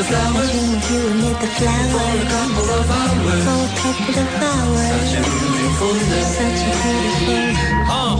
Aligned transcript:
the 0.00 0.06
flowers. 0.06 0.48
I 0.48 0.52
dream 0.52 0.72
of 0.76 0.90
you 0.90 1.00
amid 1.12 1.36
the 1.40 1.48
flowers. 1.58 1.92
For 1.92 2.08
a 2.08 2.28
couple 2.32 2.68
of 2.78 2.90
hours. 3.00 3.44
For 3.44 3.60
a 3.60 3.72
couple 3.80 4.16
of 4.24 4.30
hours. 4.48 4.88
Such 4.88 5.12
a 5.12 5.22
beautiful 5.28 5.94
day. 6.10 6.24
Such 6.40 6.62
a 6.64 6.74
beautiful 6.80 7.36
Uh, 7.90 8.16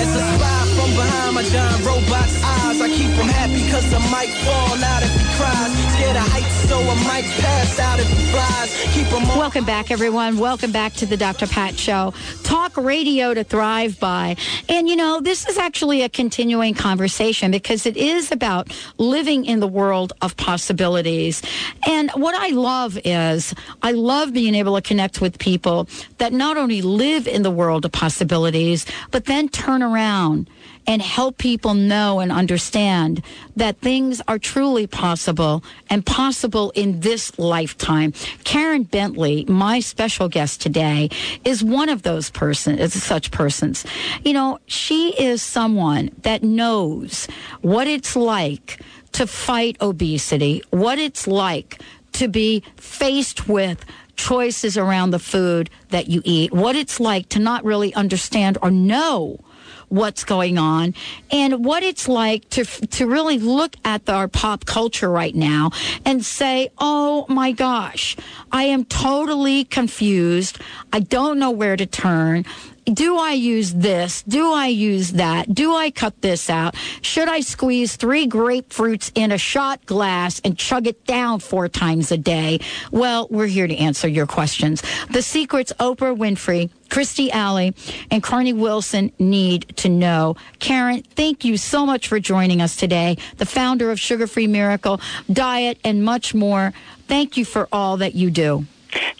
as 0.00 0.10
I 0.14 0.22
spy 0.30 0.58
from 0.76 0.90
behind 0.98 1.32
my 1.34 1.42
giant 1.52 1.82
robot's 1.86 2.36
eyes, 2.38 2.44
I 2.44 2.53
keep 2.94 3.10
him 3.10 3.26
happy 3.26 3.68
cause 3.70 3.92
I 3.92 3.98
might 4.10 4.30
fall 4.46 4.84
out 4.84 5.02
if 5.02 5.10
he 5.10 5.24
cries. 5.36 5.72
Scared 5.94 6.16
of 6.16 6.28
heights, 6.28 6.68
so 6.68 6.78
I 6.78 6.94
might 7.04 7.24
pass 7.42 7.78
out 7.80 7.98
if 7.98 8.08
he 8.08 8.24
flies. 8.30 8.94
Keep 8.94 9.06
him 9.06 9.30
on. 9.30 9.38
Welcome 9.38 9.64
back, 9.64 9.90
everyone. 9.90 10.38
Welcome 10.38 10.70
back 10.70 10.92
to 10.94 11.06
the 11.06 11.16
Dr. 11.16 11.48
Pat 11.48 11.76
Show. 11.76 12.14
Talk 12.44 12.76
radio 12.76 13.34
to 13.34 13.42
thrive 13.42 13.98
by. 13.98 14.36
And, 14.68 14.88
you 14.88 14.94
know, 14.94 15.20
this 15.20 15.48
is 15.48 15.58
actually 15.58 16.02
a 16.02 16.08
continuing 16.08 16.74
conversation 16.74 17.50
because 17.50 17.84
it 17.84 17.96
is 17.96 18.30
about 18.30 18.72
living 18.98 19.44
in 19.44 19.58
the 19.58 19.68
world 19.68 20.12
of 20.22 20.36
possibilities. 20.36 21.42
And 21.88 22.10
what 22.12 22.36
I 22.36 22.50
love 22.50 22.96
is 23.04 23.54
I 23.82 23.90
love 23.90 24.32
being 24.32 24.54
able 24.54 24.76
to 24.76 24.82
connect 24.82 25.20
with 25.20 25.38
people 25.40 25.88
that 26.18 26.32
not 26.32 26.56
only 26.56 26.80
live 26.80 27.26
in 27.26 27.42
the 27.42 27.50
world 27.50 27.84
of 27.84 27.90
possibilities, 27.92 28.86
but 29.10 29.24
then 29.24 29.48
turn 29.48 29.82
around 29.82 30.48
and 30.86 31.00
help 31.00 31.38
people 31.38 31.74
know 31.74 32.20
and 32.20 32.30
understand 32.30 33.22
that 33.56 33.78
things 33.78 34.20
are 34.28 34.38
truly 34.38 34.86
possible 34.86 35.64
and 35.88 36.04
possible 36.04 36.70
in 36.74 37.00
this 37.00 37.38
lifetime. 37.38 38.12
Karen 38.44 38.82
Bentley, 38.82 39.44
my 39.46 39.80
special 39.80 40.28
guest 40.28 40.60
today, 40.60 41.08
is 41.44 41.64
one 41.64 41.88
of 41.88 42.02
those 42.02 42.30
persons, 42.30 42.94
such 42.94 43.30
persons. 43.30 43.84
You 44.24 44.32
know, 44.32 44.58
she 44.66 45.14
is 45.20 45.42
someone 45.42 46.10
that 46.22 46.42
knows 46.42 47.26
what 47.62 47.86
it's 47.86 48.16
like 48.16 48.80
to 49.12 49.26
fight 49.26 49.76
obesity, 49.80 50.62
what 50.70 50.98
it's 50.98 51.26
like 51.26 51.80
to 52.12 52.28
be 52.28 52.62
faced 52.76 53.48
with 53.48 53.84
choices 54.16 54.76
around 54.78 55.10
the 55.10 55.18
food 55.18 55.70
that 55.90 56.08
you 56.08 56.22
eat, 56.24 56.52
what 56.52 56.76
it's 56.76 57.00
like 57.00 57.28
to 57.30 57.38
not 57.38 57.64
really 57.64 57.92
understand 57.94 58.58
or 58.62 58.70
know 58.70 59.40
what's 59.94 60.24
going 60.24 60.58
on 60.58 60.94
and 61.30 61.64
what 61.64 61.82
it's 61.82 62.08
like 62.08 62.48
to 62.50 62.64
to 62.64 63.06
really 63.06 63.38
look 63.38 63.76
at 63.84 64.08
our 64.08 64.28
pop 64.28 64.64
culture 64.64 65.08
right 65.08 65.34
now 65.34 65.70
and 66.04 66.24
say, 66.24 66.70
"Oh 66.78 67.26
my 67.28 67.52
gosh, 67.52 68.16
I 68.50 68.64
am 68.64 68.84
totally 68.84 69.64
confused. 69.64 70.58
I 70.92 71.00
don't 71.00 71.38
know 71.38 71.50
where 71.50 71.76
to 71.76 71.86
turn." 71.86 72.44
Do 72.84 73.18
I 73.18 73.32
use 73.32 73.72
this? 73.72 74.22
Do 74.22 74.52
I 74.52 74.66
use 74.66 75.12
that? 75.12 75.54
Do 75.54 75.74
I 75.74 75.90
cut 75.90 76.20
this 76.20 76.50
out? 76.50 76.76
Should 77.00 77.28
I 77.28 77.40
squeeze 77.40 77.96
three 77.96 78.28
grapefruits 78.28 79.10
in 79.14 79.32
a 79.32 79.38
shot 79.38 79.86
glass 79.86 80.40
and 80.44 80.58
chug 80.58 80.86
it 80.86 81.06
down 81.06 81.40
four 81.40 81.68
times 81.68 82.12
a 82.12 82.18
day? 82.18 82.60
Well, 82.90 83.26
we're 83.30 83.46
here 83.46 83.66
to 83.66 83.76
answer 83.76 84.06
your 84.06 84.26
questions. 84.26 84.82
The 85.10 85.22
secrets 85.22 85.72
Oprah 85.80 86.14
Winfrey, 86.14 86.70
Kirstie 86.88 87.30
Alley, 87.30 87.74
and 88.10 88.22
Carnie 88.22 88.52
Wilson 88.52 89.12
need 89.18 89.74
to 89.78 89.88
know. 89.88 90.36
Karen, 90.58 91.02
thank 91.02 91.42
you 91.44 91.56
so 91.56 91.86
much 91.86 92.06
for 92.06 92.20
joining 92.20 92.60
us 92.60 92.76
today, 92.76 93.16
the 93.38 93.46
founder 93.46 93.90
of 93.90 93.98
Sugar 93.98 94.26
Free 94.26 94.46
Miracle 94.46 95.00
Diet 95.32 95.78
and 95.84 96.04
much 96.04 96.34
more. 96.34 96.74
Thank 97.08 97.38
you 97.38 97.46
for 97.46 97.66
all 97.72 97.96
that 97.96 98.14
you 98.14 98.30
do. 98.30 98.66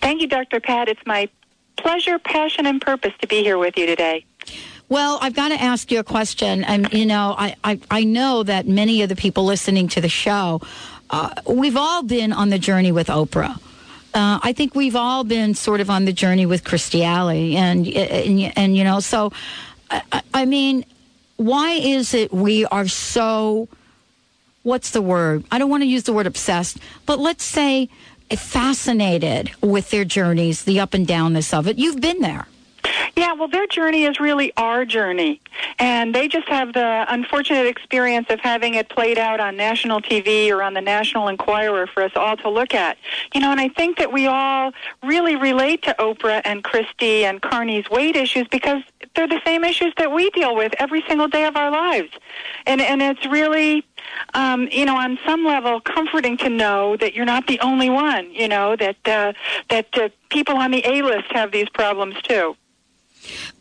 Thank 0.02 0.20
you, 0.20 0.28
Dr. 0.28 0.60
Pat. 0.60 0.88
It's 0.88 1.00
my 1.06 1.28
pleasure, 1.76 2.18
passion, 2.18 2.66
and 2.66 2.80
purpose 2.80 3.12
to 3.20 3.26
be 3.26 3.42
here 3.42 3.58
with 3.58 3.76
you 3.76 3.86
today. 3.86 4.24
Well, 4.88 5.18
I've 5.22 5.34
got 5.34 5.48
to 5.48 5.60
ask 5.60 5.90
you 5.90 5.98
a 5.98 6.04
question. 6.04 6.62
And, 6.64 6.92
you 6.92 7.06
know, 7.06 7.34
I, 7.38 7.56
I, 7.64 7.80
I 7.90 8.04
know 8.04 8.42
that 8.42 8.68
many 8.68 9.02
of 9.02 9.08
the 9.08 9.16
people 9.16 9.44
listening 9.44 9.88
to 9.88 10.00
the 10.00 10.08
show, 10.08 10.60
uh, 11.10 11.30
we've 11.46 11.76
all 11.76 12.02
been 12.02 12.32
on 12.32 12.50
the 12.50 12.58
journey 12.58 12.92
with 12.92 13.08
Oprah. 13.08 13.56
Uh, 14.12 14.38
I 14.42 14.52
think 14.52 14.74
we've 14.74 14.94
all 14.94 15.24
been 15.24 15.54
sort 15.54 15.80
of 15.80 15.90
on 15.90 16.04
the 16.04 16.12
journey 16.12 16.46
with 16.46 16.64
Kirstie 16.64 17.02
Alley. 17.02 17.56
And, 17.56 17.86
and, 17.88 18.52
and 18.56 18.76
you 18.76 18.84
know, 18.84 19.00
so, 19.00 19.32
I, 19.90 20.22
I 20.32 20.44
mean, 20.44 20.84
why 21.36 21.72
is 21.72 22.14
it 22.14 22.32
we 22.32 22.64
are 22.66 22.86
so, 22.86 23.68
what's 24.62 24.90
the 24.90 25.02
word? 25.02 25.44
I 25.50 25.58
don't 25.58 25.70
want 25.70 25.82
to 25.82 25.88
use 25.88 26.04
the 26.04 26.12
word 26.12 26.26
obsessed, 26.26 26.78
but 27.06 27.18
let's 27.18 27.42
say 27.42 27.88
fascinated 28.30 29.50
with 29.60 29.90
their 29.90 30.04
journeys, 30.04 30.64
the 30.64 30.80
up 30.80 30.94
and 30.94 31.06
downness 31.06 31.52
of 31.52 31.66
it. 31.68 31.78
You've 31.78 32.00
been 32.00 32.20
there. 32.20 32.46
Yeah, 33.16 33.32
well, 33.32 33.48
their 33.48 33.66
journey 33.66 34.04
is 34.04 34.20
really 34.20 34.52
our 34.56 34.84
journey. 34.84 35.40
And 35.78 36.14
they 36.14 36.28
just 36.28 36.48
have 36.48 36.72
the 36.72 37.04
unfortunate 37.08 37.66
experience 37.66 38.26
of 38.30 38.40
having 38.40 38.74
it 38.74 38.88
played 38.88 39.18
out 39.18 39.40
on 39.40 39.56
national 39.56 40.00
TV 40.00 40.50
or 40.50 40.62
on 40.62 40.74
the 40.74 40.80
National 40.80 41.28
Enquirer 41.28 41.86
for 41.86 42.02
us 42.02 42.12
all 42.16 42.36
to 42.38 42.48
look 42.48 42.74
at. 42.74 42.98
You 43.34 43.40
know, 43.40 43.50
and 43.50 43.60
I 43.60 43.68
think 43.68 43.98
that 43.98 44.12
we 44.12 44.26
all 44.26 44.72
really 45.02 45.36
relate 45.36 45.82
to 45.82 45.94
Oprah 45.98 46.42
and 46.44 46.62
Kirstie 46.64 47.22
and 47.22 47.40
Carnie's 47.40 47.88
weight 47.90 48.16
issues 48.16 48.46
because 48.48 48.82
they're 49.14 49.28
the 49.28 49.40
same 49.44 49.64
issues 49.64 49.92
that 49.96 50.12
we 50.12 50.30
deal 50.30 50.54
with 50.54 50.74
every 50.78 51.02
single 51.08 51.28
day 51.28 51.44
of 51.44 51.56
our 51.56 51.70
lives. 51.70 52.10
And, 52.66 52.80
and 52.80 53.00
it's 53.02 53.24
really 53.26 53.84
um, 54.34 54.68
you 54.70 54.84
know, 54.84 54.96
on 54.96 55.18
some 55.26 55.44
level, 55.44 55.80
comforting 55.80 56.36
to 56.38 56.48
know 56.48 56.96
that 56.96 57.14
you're 57.14 57.24
not 57.24 57.46
the 57.46 57.60
only 57.60 57.90
one. 57.90 58.32
You 58.32 58.48
know 58.48 58.76
that 58.76 58.96
uh, 59.06 59.32
that 59.70 59.86
uh, 59.96 60.08
people 60.28 60.56
on 60.56 60.70
the 60.70 60.86
A 60.86 61.02
list 61.02 61.32
have 61.32 61.52
these 61.52 61.68
problems 61.68 62.20
too. 62.22 62.56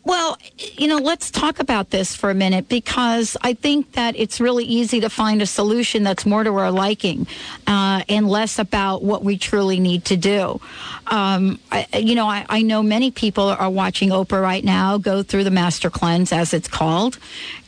Well, 0.04 0.36
you 0.58 0.86
know, 0.86 0.98
let's 0.98 1.30
talk 1.30 1.60
about 1.60 1.90
this 1.90 2.14
for 2.14 2.30
a 2.30 2.34
minute 2.34 2.68
because 2.68 3.36
I 3.40 3.54
think 3.54 3.92
that 3.92 4.14
it's 4.16 4.38
really 4.40 4.64
easy 4.64 5.00
to 5.00 5.08
find 5.08 5.40
a 5.40 5.46
solution 5.46 6.02
that's 6.02 6.26
more 6.26 6.44
to 6.44 6.54
our 6.56 6.70
liking 6.70 7.26
uh, 7.66 8.02
and 8.08 8.28
less 8.28 8.58
about 8.58 9.02
what 9.02 9.24
we 9.24 9.38
truly 9.38 9.80
need 9.80 10.04
to 10.06 10.16
do. 10.16 10.60
Um, 11.06 11.58
I, 11.72 11.86
you 11.94 12.14
know, 12.14 12.28
I, 12.28 12.44
I, 12.48 12.62
know 12.62 12.82
many 12.82 13.10
people 13.10 13.44
are 13.48 13.70
watching 13.70 14.10
Oprah 14.10 14.42
right 14.42 14.64
now 14.64 14.98
go 14.98 15.22
through 15.22 15.44
the 15.44 15.50
master 15.50 15.90
cleanse, 15.90 16.32
as 16.32 16.54
it's 16.54 16.68
called, 16.68 17.18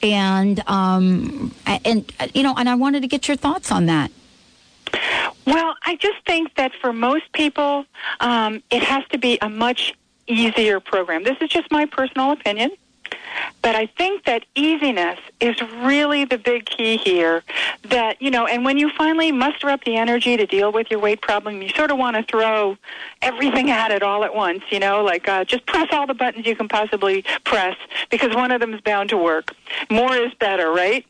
and 0.03 0.63
um, 0.69 1.55
and 1.67 2.11
you 2.35 2.43
know, 2.43 2.55
and 2.57 2.69
I 2.69 2.75
wanted 2.75 3.01
to 3.03 3.09
get 3.09 3.29
your 3.29 3.37
thoughts 3.37 3.71
on 3.71 3.87
that. 3.87 4.11
Well, 5.47 5.75
I 5.85 5.97
just 5.97 6.19
think 6.27 6.55
that 6.57 6.73
for 6.81 6.93
most 6.93 7.31
people, 7.33 7.85
um, 8.21 8.63
it 8.71 8.83
has 8.83 9.05
to 9.11 9.19
be 9.19 9.39
a 9.41 9.49
much 9.49 9.95
easier 10.27 10.81
program. 10.81 11.25
This 11.25 11.37
is 11.41 11.49
just 11.49 11.71
my 11.71 11.87
personal 11.87 12.33
opinion. 12.33 12.71
But 13.63 13.75
I 13.75 13.87
think 13.87 14.25
that 14.25 14.45
easiness 14.55 15.19
is 15.41 15.61
really 15.61 16.25
the 16.25 16.39
big 16.39 16.67
key 16.67 16.97
here. 16.97 17.43
That, 17.85 18.21
you 18.21 18.31
know, 18.31 18.47
and 18.47 18.65
when 18.65 18.79
you 18.79 18.91
finally 18.91 19.33
muster 19.33 19.69
up 19.69 19.85
the 19.85 19.97
energy 19.97 20.37
to 20.37 20.47
deal 20.47 20.73
with 20.73 20.91
your 20.91 21.01
weight 21.01 21.21
problem, 21.21 21.63
you 21.63 21.69
sort 21.71 21.91
of 21.91 21.99
want 21.99 22.17
to 22.17 22.23
throw 22.23 22.77
everything 23.23 23.71
at 23.83 23.91
it 23.91 24.03
all 24.03 24.25
at 24.25 24.35
once, 24.35 24.63
you 24.71 24.79
know, 24.79 25.03
like 25.03 25.29
uh, 25.29 25.45
just 25.45 25.67
press 25.67 25.89
all 25.93 26.07
the 26.07 26.15
buttons 26.15 26.47
you 26.47 26.57
can 26.57 26.69
possibly 26.69 27.25
press 27.45 27.77
because 28.11 28.35
one 28.35 28.51
of 28.51 28.61
them 28.61 28.73
is 28.75 28.81
bound 28.81 29.11
to 29.11 29.17
work. 29.17 29.55
More 29.91 30.15
is 30.15 30.33
better, 30.35 30.71
right? 30.71 31.05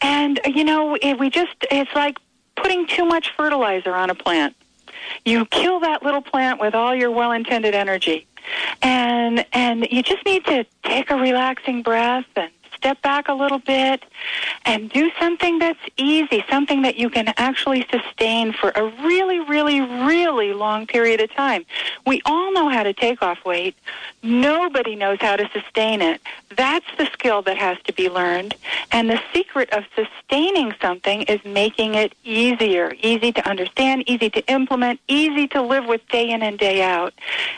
And, 0.00 0.40
you 0.44 0.64
know, 0.64 0.98
we 1.18 1.30
just, 1.30 1.54
it's 1.70 1.94
like 1.94 2.18
putting 2.56 2.86
too 2.86 3.04
much 3.04 3.32
fertilizer 3.36 3.94
on 3.94 4.10
a 4.10 4.14
plant. 4.14 4.56
You 5.24 5.46
kill 5.46 5.80
that 5.80 6.02
little 6.02 6.22
plant 6.22 6.60
with 6.60 6.74
all 6.74 6.94
your 6.94 7.10
well 7.10 7.32
intended 7.32 7.74
energy 7.74 8.26
and 8.82 9.44
and 9.52 9.86
you 9.90 10.02
just 10.02 10.24
need 10.24 10.44
to 10.46 10.64
take 10.84 11.10
a 11.10 11.16
relaxing 11.16 11.82
breath 11.82 12.26
and 12.36 12.50
step 12.82 13.00
back 13.00 13.28
a 13.28 13.32
little 13.32 13.60
bit 13.60 14.02
and 14.64 14.90
do 14.90 15.08
something 15.16 15.60
that's 15.60 15.78
easy, 15.96 16.44
something 16.50 16.82
that 16.82 16.96
you 16.96 17.08
can 17.08 17.32
actually 17.36 17.86
sustain 17.92 18.52
for 18.52 18.70
a 18.70 18.84
really, 19.04 19.38
really, 19.38 19.80
really 19.80 20.52
long 20.52 20.84
period 20.84 21.20
of 21.20 21.32
time. 21.32 21.64
We 22.06 22.20
all 22.24 22.52
know 22.52 22.68
how 22.68 22.82
to 22.82 22.92
take 22.92 23.22
off 23.22 23.44
weight. 23.44 23.76
Nobody 24.24 24.96
knows 24.96 25.18
how 25.20 25.36
to 25.36 25.48
sustain 25.52 26.02
it. 26.02 26.20
That's 26.56 26.86
the 26.98 27.06
skill 27.12 27.42
that 27.42 27.56
has 27.56 27.78
to 27.84 27.92
be 27.92 28.08
learned. 28.08 28.56
And 28.90 29.08
the 29.08 29.20
secret 29.32 29.72
of 29.72 29.84
sustaining 29.94 30.74
something 30.80 31.22
is 31.22 31.44
making 31.44 31.94
it 31.94 32.14
easier, 32.24 32.94
easy 33.00 33.30
to 33.30 33.48
understand, 33.48 34.08
easy 34.08 34.28
to 34.30 34.40
implement, 34.52 34.98
easy 35.06 35.46
to 35.48 35.62
live 35.62 35.86
with 35.86 36.06
day 36.08 36.30
in 36.30 36.42
and 36.42 36.58
day 36.58 36.82
out. 36.82 37.14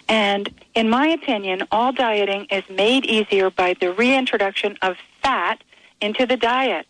And 0.07 0.51
in 0.75 0.91
my 0.91 1.09
opinion, 1.09 1.67
all 1.71 1.93
dieting 1.93 2.47
is 2.51 2.65
made 2.69 3.07
easier 3.07 3.51
by 3.51 3.75
the 3.81 3.93
reintroduction 3.93 4.77
of 4.83 4.97
fat 5.23 5.63
into 6.01 6.27
the 6.27 6.37
diet. 6.37 6.87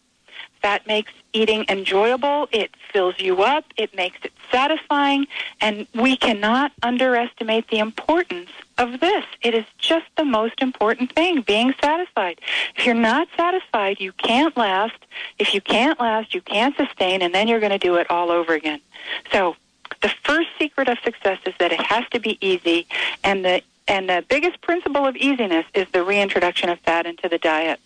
Fat 0.63 0.87
makes 0.87 1.13
eating 1.35 1.67
enjoyable, 1.69 2.49
it 2.51 2.71
fills 2.91 3.21
you 3.21 3.43
up, 3.43 3.65
it 3.77 3.95
makes 3.95 4.17
it 4.23 4.33
satisfying, 4.51 5.27
and 5.61 5.87
we 5.95 6.17
cannot 6.17 6.73
underestimate 6.83 7.69
the 7.69 7.79
importance 7.79 8.49
of 8.79 9.01
this. 9.01 9.25
It 9.43 9.55
is 9.55 9.65
just 9.77 10.07
the 10.17 10.25
most 10.25 10.63
important 10.63 11.13
thing, 11.13 11.43
being 11.43 11.75
satisfied. 11.83 12.41
If 12.77 12.87
you're 12.87 12.95
not 12.95 13.29
satisfied, 13.37 14.01
you 14.01 14.13
can't 14.13 14.57
last. 14.57 14.97
If 15.39 15.53
you 15.53 15.61
can't 15.61 16.01
last, 16.01 16.35
you 16.35 16.41
can't 16.41 16.75
sustain, 16.77 17.21
and 17.21 17.35
then 17.35 17.47
you're 17.47 17.61
going 17.61 17.73
to 17.73 17.79
do 17.79 17.97
it 17.97 18.11
all 18.11 18.31
over 18.31 18.55
again. 18.55 18.81
So, 19.33 19.57
the 20.01 20.13
first 20.23 20.49
secret 20.59 20.89
of 20.89 20.99
success 21.05 21.39
is 21.47 21.55
that 21.59 21.73
it 21.73 21.81
has 21.81 22.05
to 22.11 22.21
be 22.21 22.39
easy, 22.41 22.87
and 23.23 23.45
the 23.45 23.63
and 23.87 24.09
the 24.09 24.25
biggest 24.29 24.61
principle 24.61 25.07
of 25.07 25.17
easiness 25.17 25.67
is 25.75 25.87
the 25.93 26.03
reintroduction 26.03 26.69
of 26.69 26.79
fat 26.81 27.07
into 27.07 27.29
the 27.29 27.39
diet. 27.39 27.81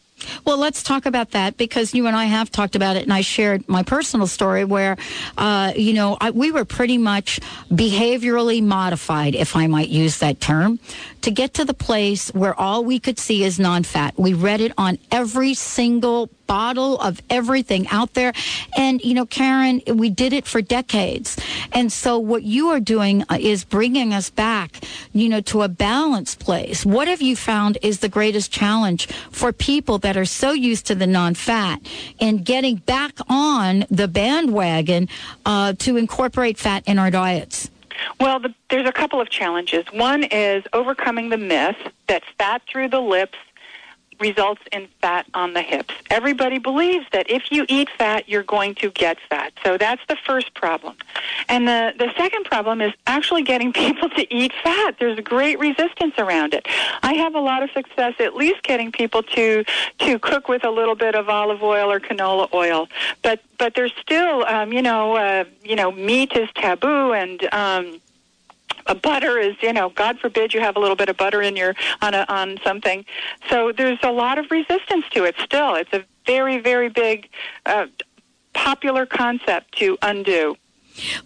Well, 0.45 0.59
let's 0.59 0.83
talk 0.83 1.06
about 1.06 1.31
that 1.33 1.56
because 1.56 1.95
you 1.95 2.06
and 2.06 2.17
I 2.17 2.25
have 2.25 2.50
talked 2.50 2.75
about 2.75 2.97
it, 2.97 3.05
and 3.05 3.12
I 3.12 3.21
shared 3.21 3.69
my 3.69 3.83
personal 3.83 4.27
story 4.27 4.65
where, 4.65 4.97
uh, 5.37 5.73
you 5.77 5.93
know, 5.93 6.17
I, 6.21 6.31
we 6.31 6.50
were 6.50 6.65
pretty 6.65 6.99
much 6.99 7.39
behaviorally 7.71 8.62
modified, 8.62 9.35
if 9.35 9.55
I 9.55 9.67
might 9.69 9.89
use 9.89 10.19
that 10.19 10.41
term, 10.41 10.81
to 11.23 11.31
get 11.31 11.55
to 11.55 11.65
the 11.65 11.75
place 11.75 12.35
where 12.35 12.59
all 12.59 12.85
we 12.85 12.99
could 12.99 13.19
see 13.19 13.45
is 13.45 13.59
non 13.59 13.85
fat. 13.85 14.19
We 14.19 14.35
read 14.35 14.61
it 14.61 14.73
on 14.77 14.99
every 15.12 15.55
single 15.55 16.31
bottle 16.49 16.99
of 16.99 17.23
everything 17.31 17.87
out 17.89 18.15
there. 18.15 18.33
And, 18.77 19.00
you 19.03 19.15
know, 19.15 19.27
Karen, 19.27 19.81
we 19.87 20.11
did 20.11 20.33
it 20.33 20.47
for 20.47 20.61
decades. 20.61 21.37
And 21.73 21.93
so 21.93 22.19
what 22.19 22.43
you 22.43 22.71
are 22.71 22.81
doing 22.81 23.23
uh, 23.29 23.39
is 23.39 23.65
bringing 23.65 24.12
us 24.12 24.31
back, 24.31 24.81
you 25.12 25.29
know, 25.29 25.41
to 25.43 25.62
a 25.62 25.69
balanced 25.69 26.41
place. 26.41 26.85
What 26.85 27.06
have 27.06 27.23
you 27.23 27.37
found 27.37 27.79
is 27.83 28.00
the 28.00 28.09
greatest 28.09 28.50
challenge 28.50 29.06
for 29.31 29.53
people 29.53 29.99
that 29.99 30.17
are 30.17 30.25
so 30.25 30.50
used 30.50 30.87
to 30.87 30.97
the 30.97 31.06
non-fat 31.06 31.81
and 32.21 32.45
getting 32.45 32.77
back 32.77 33.12
on 33.29 33.85
the 33.91 34.09
bandwagon 34.09 35.09
uh, 35.47 35.75
to 35.75 35.97
incorporate 35.97 36.59
fat 36.59 36.83
in 36.87 36.99
our 36.99 37.11
diets? 37.11 37.71
Well, 38.21 38.41
the, 38.41 38.55
there's 38.71 38.89
a 38.89 38.93
couple 38.93 39.21
of 39.21 39.29
challenges. 39.29 39.85
One 39.93 40.25
is 40.25 40.65
overcoming 40.73 41.29
the 41.29 41.37
myth 41.37 41.77
that 42.06 42.23
fat 42.39 42.62
through 42.71 42.89
the 42.89 43.00
lips 43.00 43.39
results 44.20 44.62
in 44.73 44.88
fat 45.00 45.26
on 45.35 45.55
the 45.55 45.62
hips. 45.62 45.94
Everybody 46.11 46.59
believes 46.59 47.06
that 47.12 47.31
if 47.31 47.50
you 47.50 47.65
eat 47.69 47.88
fat, 47.97 48.29
you're 48.29 48.43
going 48.43 48.75
to 48.76 48.91
get 48.91 49.19
fat. 49.29 49.53
So 49.65 49.79
that's 49.79 50.03
the 50.09 50.17
first 50.26 50.55
problem. 50.55 50.97
And 51.49 51.69
the, 51.69 51.94
the 51.99 52.12
second 52.17 52.44
problem 52.44 52.81
is 52.81 52.93
actually 53.06 53.43
getting 53.43 53.73
people 53.85 54.09
to 54.11 54.35
eat 54.35 54.53
fat. 54.62 54.97
There's 54.99 55.19
great 55.20 55.59
resistance 55.59 56.15
around 56.19 56.55
it. 56.55 56.67
I 57.03 57.15
have 57.15 57.35
a 57.35 57.41
lot 57.41 57.62
of 57.62 57.70
success 57.70 58.15
at 58.19 58.35
least 58.35 58.62
getting 58.62 58.93
people 58.93 59.23
to 59.23 59.65
to 59.99 60.19
cook 60.19 60.49
with 60.49 60.64
a 60.64 60.71
little 60.71 60.94
bit 60.94 61.14
of 61.14 61.29
olive 61.29 61.62
oil 61.62 61.91
or 61.91 62.00
canola 62.00 62.53
oil. 62.53 62.88
But 63.23 63.43
but 63.59 63.75
there's 63.75 63.93
still 64.00 64.44
um, 64.47 64.73
you 64.73 64.82
know 64.82 65.17
uh, 65.17 65.44
you 65.62 65.76
know 65.76 65.93
meat 65.93 66.32
is 66.32 66.49
taboo 66.55 67.12
and 67.12 67.43
um 67.53 68.00
a 68.88 68.94
butter 68.94 69.38
is 69.38 69.55
you 69.61 69.73
know 69.73 69.90
god 69.90 70.19
forbid 70.19 70.52
you 70.52 70.61
have 70.61 70.76
a 70.76 70.81
little 70.81 70.96
bit 70.96 71.08
of 71.08 71.17
butter 71.17 71.43
in 71.43 71.56
your 71.56 71.75
on 72.02 72.14
a 72.14 72.25
on 72.29 72.58
something. 72.64 73.05
So 73.49 73.73
there's 73.73 73.99
a 74.02 74.12
lot 74.12 74.38
of 74.38 74.50
resistance 74.50 75.05
to 75.11 75.25
it 75.25 75.37
still. 75.43 75.75
It's 75.75 75.93
a 75.93 76.05
very 76.26 76.58
very 76.58 76.88
big 76.88 77.29
uh, 77.67 77.87
popular 78.55 79.06
concept 79.06 79.79
to 79.79 79.96
undo 80.02 80.56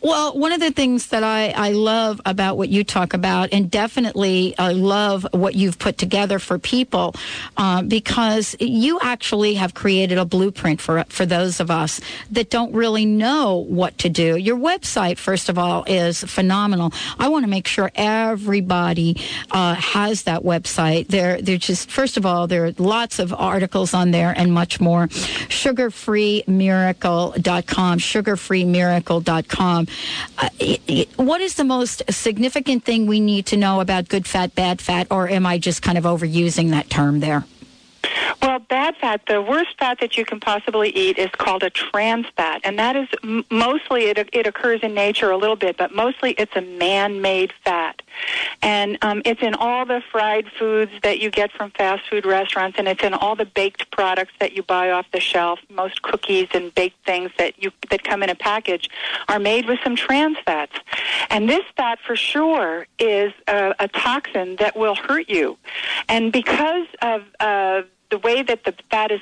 Well, 0.00 0.38
one 0.38 0.52
of 0.52 0.60
the 0.60 0.70
things 0.70 1.08
that 1.08 1.22
I, 1.22 1.50
I 1.50 1.72
love 1.72 2.20
about 2.24 2.56
what 2.56 2.68
you 2.68 2.84
talk 2.84 3.14
about, 3.14 3.52
and 3.52 3.70
definitely 3.70 4.54
I 4.58 4.72
love 4.72 5.26
what 5.32 5.54
you've 5.54 5.78
put 5.78 5.98
together 5.98 6.38
for 6.38 6.58
people, 6.58 7.14
uh, 7.56 7.82
because 7.82 8.56
you 8.60 8.98
actually 9.00 9.54
have 9.54 9.74
created 9.74 10.18
a 10.18 10.24
blueprint 10.24 10.80
for 10.80 11.04
for 11.08 11.26
those 11.26 11.60
of 11.60 11.70
us 11.70 12.00
that 12.30 12.50
don't 12.50 12.74
really 12.74 13.06
know 13.06 13.56
what 13.56 13.98
to 13.98 14.08
do. 14.08 14.36
Your 14.36 14.56
website, 14.56 15.18
first 15.18 15.48
of 15.48 15.58
all, 15.58 15.84
is 15.86 16.22
phenomenal. 16.24 16.92
I 17.18 17.28
want 17.28 17.44
to 17.44 17.50
make 17.50 17.66
sure 17.66 17.90
everybody 17.94 19.20
uh, 19.50 19.74
has 19.74 20.24
that 20.24 20.42
website. 20.42 21.08
There, 21.08 21.40
they're 21.40 21.58
just 21.58 21.90
first 21.90 22.16
of 22.16 22.26
all, 22.26 22.46
there 22.46 22.66
are 22.66 22.74
lots 22.78 23.18
of 23.18 23.32
articles 23.32 23.94
on 23.94 24.10
there 24.10 24.34
and 24.36 24.52
much 24.52 24.80
more. 24.80 25.08
Sugarfreemiracle.com, 25.08 27.98
sugarfreemiracle.com. 27.98 29.61
Uh, 29.62 30.48
it- 30.58 30.80
it- 30.88 31.08
what 31.16 31.40
is 31.40 31.54
the 31.54 31.62
most 31.64 32.02
significant 32.10 32.84
thing 32.84 33.06
we 33.06 33.20
need 33.20 33.46
to 33.46 33.56
know 33.56 33.80
about 33.80 34.08
good 34.08 34.26
fat, 34.26 34.54
bad 34.56 34.80
fat, 34.82 35.06
or 35.08 35.28
am 35.28 35.46
I 35.46 35.58
just 35.58 35.82
kind 35.82 35.96
of 35.96 36.02
overusing 36.04 36.70
that 36.70 36.90
term 36.90 37.20
there? 37.20 37.44
Well, 38.40 38.58
bad 38.60 38.96
fat, 38.96 39.22
the 39.26 39.42
worst 39.42 39.78
fat 39.78 39.98
that 40.00 40.16
you 40.16 40.24
can 40.24 40.40
possibly 40.40 40.90
eat 40.90 41.18
is 41.18 41.30
called 41.30 41.62
a 41.62 41.70
trans 41.70 42.26
fat, 42.36 42.60
and 42.64 42.78
that 42.78 42.96
is 42.96 43.08
mostly 43.50 44.04
it, 44.04 44.28
it 44.32 44.46
occurs 44.46 44.80
in 44.82 44.94
nature 44.94 45.30
a 45.30 45.36
little 45.36 45.56
bit, 45.56 45.76
but 45.76 45.94
mostly 45.94 46.32
it's 46.32 46.54
a 46.56 46.60
man-made 46.60 47.52
fat, 47.64 48.02
and 48.62 48.98
um, 49.02 49.22
it's 49.24 49.42
in 49.42 49.54
all 49.54 49.84
the 49.84 50.02
fried 50.10 50.46
foods 50.58 50.92
that 51.02 51.20
you 51.20 51.30
get 51.30 51.52
from 51.52 51.70
fast 51.72 52.08
food 52.08 52.24
restaurants, 52.24 52.78
and 52.78 52.88
it's 52.88 53.02
in 53.02 53.14
all 53.14 53.36
the 53.36 53.44
baked 53.44 53.90
products 53.90 54.32
that 54.40 54.52
you 54.52 54.62
buy 54.62 54.90
off 54.90 55.06
the 55.12 55.20
shelf. 55.20 55.58
Most 55.68 56.02
cookies 56.02 56.48
and 56.52 56.74
baked 56.74 57.04
things 57.04 57.30
that 57.38 57.62
you 57.62 57.70
that 57.90 58.02
come 58.04 58.22
in 58.22 58.30
a 58.30 58.34
package 58.34 58.88
are 59.28 59.38
made 59.38 59.66
with 59.66 59.78
some 59.84 59.96
trans 59.96 60.38
fats, 60.44 60.76
and 61.30 61.48
this 61.48 61.64
fat 61.76 61.98
for 62.06 62.16
sure 62.16 62.86
is 62.98 63.32
a, 63.48 63.74
a 63.78 63.88
toxin 63.88 64.56
that 64.56 64.76
will 64.76 64.94
hurt 64.94 65.28
you, 65.28 65.58
and 66.08 66.32
because 66.32 66.86
of 67.02 67.22
uh, 67.40 67.82
the 68.12 68.18
way 68.18 68.42
that 68.42 68.62
the 68.64 68.74
fat 68.90 69.10
is 69.10 69.20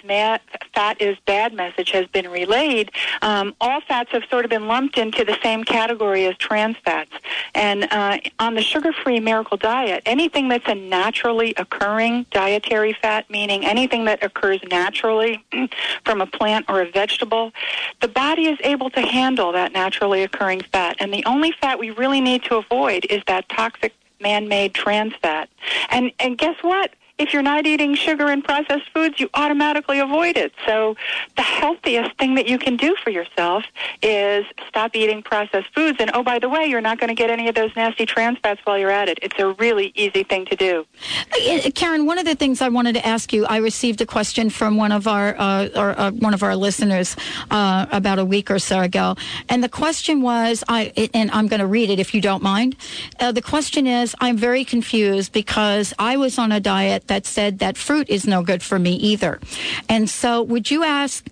fat 0.75 1.01
is 1.01 1.17
bad 1.25 1.53
message 1.55 1.93
has 1.93 2.07
been 2.09 2.29
relayed, 2.29 2.91
um, 3.23 3.55
all 3.61 3.81
fats 3.81 4.11
have 4.11 4.25
sort 4.29 4.45
of 4.45 4.51
been 4.51 4.67
lumped 4.67 4.99
into 4.99 5.25
the 5.25 5.39
same 5.45 5.63
category 5.63 6.27
as 6.27 6.37
trans 6.39 6.77
fats. 6.85 7.13
And 7.55 7.85
uh, 7.93 8.19
on 8.41 8.55
the 8.57 8.63
sugar-free 8.63 9.21
miracle 9.21 9.57
diet, 9.57 10.03
anything 10.07 10.49
that's 10.49 10.67
a 10.67 10.75
naturally 10.75 11.55
occurring 11.57 12.27
dietary 12.33 12.97
fat, 13.01 13.31
meaning 13.31 13.65
anything 13.65 14.07
that 14.07 14.25
occurs 14.25 14.61
naturally 14.69 15.45
from 16.05 16.21
a 16.21 16.27
plant 16.27 16.67
or 16.69 16.81
a 16.81 16.91
vegetable, 16.91 17.53
the 18.01 18.09
body 18.09 18.47
is 18.47 18.59
able 18.65 18.91
to 18.91 19.01
handle 19.01 19.53
that 19.53 19.73
naturally 19.73 20.25
occurring 20.25 20.63
fat. 20.73 20.97
And 20.99 21.13
the 21.13 21.25
only 21.27 21.53
fat 21.61 21.79
we 21.79 21.91
really 21.91 22.21
need 22.21 22.43
to 22.45 22.57
avoid 22.57 23.07
is 23.09 23.23
that 23.29 23.49
toxic 23.49 23.95
man-made 24.21 24.75
trans 24.75 25.15
fat. 25.23 25.49
And 25.91 26.11
and 26.19 26.37
guess 26.37 26.57
what? 26.63 26.91
If 27.21 27.35
you're 27.35 27.43
not 27.43 27.67
eating 27.67 27.95
sugar 27.95 28.29
and 28.29 28.43
processed 28.43 28.89
foods, 28.95 29.21
you 29.21 29.29
automatically 29.35 30.01
avoid 30.01 30.39
it. 30.39 30.53
So 30.67 30.97
the 31.37 31.43
healthiest 31.43 32.17
thing 32.19 32.35
that 32.37 32.49
you 32.49 32.59
can 32.59 32.79
do 32.79 32.97
for 32.97 33.11
yourself 33.11 33.63
is 34.03 34.47
stop 34.67 34.97
eating 34.97 35.23
processed 35.23 35.69
foods. 35.75 35.99
And 36.01 36.11
oh, 36.15 36.23
by 36.23 36.39
the 36.39 36.49
way, 36.49 36.65
you're 36.65 36.81
not 36.81 36.99
going 36.99 37.09
to 37.09 37.15
get 37.15 37.29
any 37.29 37.47
of 37.47 37.55
those 37.55 37.77
nasty 37.77 38.07
trans 38.07 38.39
fats 38.39 38.63
while 38.65 38.79
you're 38.79 38.91
at 38.91 39.11
it. 39.11 39.19
It's 39.21 39.39
a 39.39 39.53
really 39.65 39.93
easy 39.95 40.23
thing 40.25 40.47
to 40.47 40.57
do. 40.57 40.87
Uh, 41.33 41.71
Karen, 41.75 42.07
one 42.07 42.17
of 42.17 42.25
the 42.25 42.35
things 42.35 42.63
I 42.63 42.71
wanted 42.71 42.95
to 42.95 43.07
ask 43.07 43.35
you, 43.35 43.45
I 43.45 43.59
received 43.59 44.01
a 44.01 44.07
question 44.07 44.49
from 44.49 44.79
one 44.79 44.91
of 44.91 45.07
our 45.07 45.37
uh, 45.39 45.69
or, 45.77 45.99
uh, 46.01 46.11
one 46.13 46.33
of 46.33 46.43
our 46.43 46.57
listeners 46.57 47.17
uh, 47.51 47.85
about 47.93 48.19
a 48.19 48.25
week 48.25 48.51
or 48.51 48.59
so 48.59 48.81
ago, 48.81 49.17
and 49.51 49.63
the 49.63 49.69
question 49.69 50.23
was, 50.23 50.65
I 50.69 50.93
and 51.13 51.31
I'm 51.33 51.49
going 51.49 51.61
to 51.61 51.67
read 51.67 51.91
it 51.91 51.99
if 51.99 52.15
you 52.15 52.23
don't 52.23 52.43
mind. 52.43 52.77
Uh, 53.19 53.31
the 53.33 53.43
question 53.43 53.87
is, 53.87 54.15
I'm 54.21 54.39
very 54.39 54.65
confused 54.65 55.33
because 55.33 55.93
I 55.99 56.17
was 56.17 56.39
on 56.39 56.51
a 56.51 56.61
diet 56.61 57.09
that 57.11 57.27
said 57.27 57.59
that 57.59 57.77
fruit 57.77 58.09
is 58.09 58.27
no 58.27 58.43
good 58.43 58.63
for 58.63 58.79
me 58.79 58.95
either, 58.95 59.39
and 59.89 60.09
so 60.09 60.43
would 60.43 60.71
you 60.71 60.85
ask? 60.85 61.27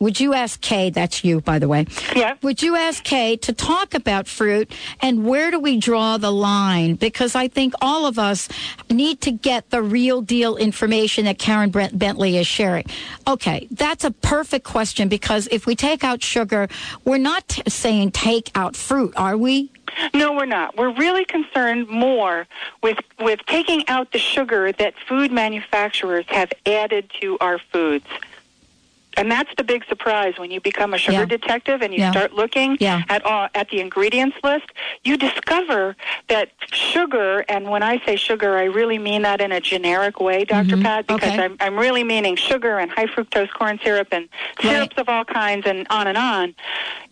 Would 0.00 0.20
you 0.20 0.34
ask 0.34 0.60
Kay, 0.60 0.90
that's 0.90 1.24
you, 1.24 1.40
by 1.40 1.58
the 1.58 1.68
way. 1.68 1.86
Yeah. 2.14 2.36
Would 2.42 2.62
you 2.62 2.76
ask 2.76 3.02
Kay 3.02 3.36
to 3.38 3.52
talk 3.52 3.94
about 3.94 4.28
fruit 4.28 4.70
and 5.00 5.26
where 5.26 5.50
do 5.50 5.58
we 5.58 5.78
draw 5.78 6.18
the 6.18 6.30
line? 6.30 6.94
Because 6.94 7.34
I 7.34 7.48
think 7.48 7.74
all 7.80 8.06
of 8.06 8.18
us 8.18 8.48
need 8.90 9.20
to 9.22 9.32
get 9.32 9.70
the 9.70 9.82
real 9.82 10.20
deal 10.20 10.56
information 10.56 11.24
that 11.24 11.38
Karen 11.38 11.70
Brent 11.70 11.98
Bentley 11.98 12.36
is 12.36 12.46
sharing. 12.46 12.84
Okay, 13.26 13.66
that's 13.70 14.04
a 14.04 14.10
perfect 14.10 14.64
question 14.64 15.08
because 15.08 15.48
if 15.50 15.66
we 15.66 15.74
take 15.74 16.04
out 16.04 16.22
sugar, 16.22 16.68
we're 17.04 17.18
not 17.18 17.48
t- 17.48 17.62
saying 17.68 18.12
take 18.12 18.50
out 18.54 18.76
fruit, 18.76 19.12
are 19.16 19.36
we? 19.36 19.70
No, 20.14 20.32
we're 20.32 20.46
not. 20.46 20.76
We're 20.76 20.94
really 20.94 21.24
concerned 21.24 21.88
more 21.88 22.46
with 22.82 22.98
with 23.18 23.40
taking 23.46 23.86
out 23.88 24.12
the 24.12 24.18
sugar 24.18 24.70
that 24.72 24.94
food 25.08 25.32
manufacturers 25.32 26.24
have 26.28 26.52
added 26.66 27.10
to 27.20 27.38
our 27.40 27.58
foods. 27.72 28.06
And 29.18 29.28
that's 29.32 29.50
the 29.56 29.64
big 29.64 29.84
surprise 29.86 30.34
when 30.38 30.52
you 30.52 30.60
become 30.60 30.94
a 30.94 30.98
sugar 30.98 31.18
Yeah. 31.18 31.24
detective 31.26 31.82
and 31.82 31.92
you 31.92 31.98
Yeah. 32.00 32.12
start 32.12 32.32
looking 32.34 32.76
Yeah. 32.78 33.02
at 33.08 33.24
all, 33.26 33.48
at 33.52 33.68
the 33.68 33.80
ingredients 33.80 34.36
list. 34.44 34.66
You 35.02 35.16
discover 35.16 35.96
that 36.28 36.50
sugar, 36.70 37.44
and 37.48 37.68
when 37.68 37.82
I 37.82 38.00
say 38.06 38.14
sugar, 38.14 38.56
I 38.56 38.64
really 38.64 38.96
mean 38.98 39.22
that 39.22 39.40
in 39.40 39.50
a 39.50 39.60
generic 39.60 40.20
way, 40.20 40.44
doctor 40.44 40.76
Pat, 40.76 41.06
because 41.08 41.20
Mm-hmm. 41.32 41.40
Okay. 41.40 41.44
I'm, 41.44 41.56
I'm 41.60 41.76
really 41.78 42.04
meaning 42.04 42.36
sugar 42.36 42.78
and 42.78 42.92
high 42.92 43.06
fructose 43.06 43.50
corn 43.52 43.80
syrup 43.82 44.08
and 44.12 44.28
Right. 44.62 44.70
syrups 44.70 44.96
of 44.98 45.08
all 45.08 45.24
kinds 45.24 45.66
and 45.66 45.84
on 45.90 46.06
and 46.06 46.16
on. 46.16 46.54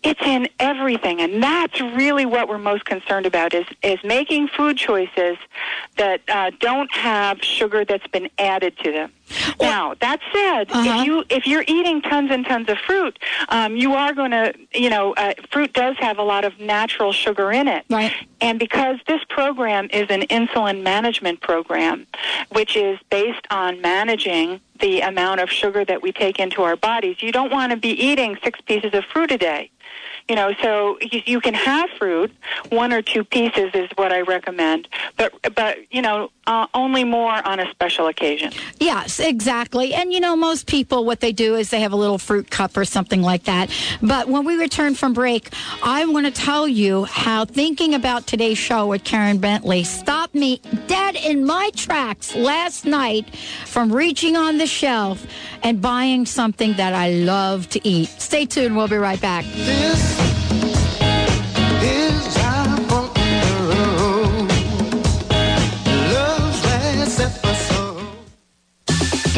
It's 0.03 0.21
in 0.25 0.47
everything, 0.59 1.19
and 1.19 1.43
that's 1.43 1.81
really 1.81 2.25
what 2.25 2.47
we're 2.47 2.57
most 2.57 2.85
concerned 2.85 3.25
about 3.25 3.53
is 3.53 3.65
is 3.83 3.97
making 4.03 4.47
food 4.47 4.77
choices 4.77 5.37
that 5.97 6.21
uh, 6.29 6.51
don't 6.61 6.91
have 6.93 7.41
sugar 7.43 7.83
that's 7.83 8.07
been 8.07 8.29
added 8.37 8.77
to 8.83 8.91
them. 8.93 9.11
Now, 9.59 9.93
that 9.99 10.19
said, 10.33 10.71
Uh-huh. 10.71 11.01
if 11.01 11.05
you 11.05 11.23
if 11.29 11.47
you're 11.47 11.63
eating 11.67 12.01
tons 12.01 12.31
and 12.31 12.45
tons 12.45 12.69
of 12.69 12.77
fruit, 12.79 13.17
um, 13.49 13.75
you 13.75 13.93
are 13.93 14.13
going 14.13 14.31
to, 14.31 14.53
you 14.73 14.89
know, 14.89 15.13
uh, 15.15 15.33
fruit 15.51 15.73
does 15.73 15.95
have 15.97 16.17
a 16.17 16.23
lot 16.23 16.45
of 16.45 16.59
natural 16.59 17.11
sugar 17.11 17.51
in 17.51 17.67
it. 17.67 17.85
Right. 17.89 18.13
And 18.41 18.59
because 18.59 18.97
this 19.07 19.21
program 19.29 19.89
is 19.91 20.07
an 20.09 20.21
insulin 20.23 20.83
management 20.83 21.41
program, 21.41 22.05
which 22.51 22.75
is 22.75 22.99
based 23.09 23.45
on 23.49 23.81
managing 23.81 24.59
the 24.79 25.01
amount 25.01 25.39
of 25.41 25.49
sugar 25.49 25.83
that 25.85 26.01
we 26.01 26.11
take 26.11 26.39
into 26.39 26.61
our 26.61 26.75
bodies, 26.75 27.21
you 27.21 27.31
don't 27.31 27.51
want 27.51 27.71
to 27.71 27.77
be 27.77 27.89
eating 27.89 28.37
six 28.43 28.61
pieces 28.61 28.93
of 28.93 29.03
fruit 29.05 29.31
a 29.31 29.37
day. 29.37 29.71
You 30.29 30.35
know, 30.35 30.53
so 30.61 30.97
you, 31.01 31.21
you 31.25 31.39
can 31.41 31.53
have 31.53 31.89
fruit. 31.97 32.31
One 32.69 32.91
or 32.91 33.01
two 33.01 33.23
pieces 33.23 33.71
is 33.73 33.89
what 33.95 34.11
I 34.11 34.21
recommend. 34.21 34.87
But 35.15 35.33
but 35.55 35.77
you 35.89 36.01
know, 36.01 36.29
uh, 36.47 36.65
only 36.73 37.03
more 37.03 37.45
on 37.45 37.59
a 37.59 37.69
special 37.71 38.07
occasion. 38.07 38.51
Yes, 38.79 39.19
exactly. 39.19 39.93
And 39.93 40.11
you 40.13 40.19
know, 40.19 40.35
most 40.35 40.65
people, 40.65 41.05
what 41.05 41.19
they 41.19 41.33
do 41.33 41.55
is 41.55 41.69
they 41.69 41.81
have 41.81 41.91
a 41.91 41.97
little 41.97 42.17
fruit 42.17 42.49
cup 42.49 42.75
or 42.77 42.85
something 42.85 43.21
like 43.21 43.43
that. 43.43 43.69
But 44.01 44.29
when 44.29 44.45
we 44.45 44.55
return 44.55 44.95
from 44.95 45.13
break, 45.13 45.49
I 45.83 46.05
want 46.05 46.25
to 46.25 46.31
tell 46.31 46.67
you 46.67 47.03
how 47.05 47.45
thinking 47.45 47.93
about 47.93 48.25
today's 48.25 48.57
show 48.57 48.87
with 48.87 49.03
Karen 49.03 49.37
Bentley 49.37 49.83
stopped 49.83 50.33
me 50.33 50.61
dead 50.87 51.15
in 51.15 51.45
my 51.45 51.69
tracks 51.75 52.33
last 52.35 52.85
night 52.85 53.35
from 53.65 53.91
reaching 53.91 54.37
on 54.37 54.57
the 54.57 54.67
shelf 54.67 55.25
and 55.63 55.81
buying 55.81 56.25
something 56.25 56.73
that 56.73 56.93
I 56.93 57.09
love 57.09 57.67
to 57.69 57.87
eat. 57.87 58.07
Stay 58.07 58.45
tuned. 58.45 58.77
We'll 58.77 58.87
be 58.87 58.95
right 58.95 59.19
back. 59.19 59.43
This 59.45 60.36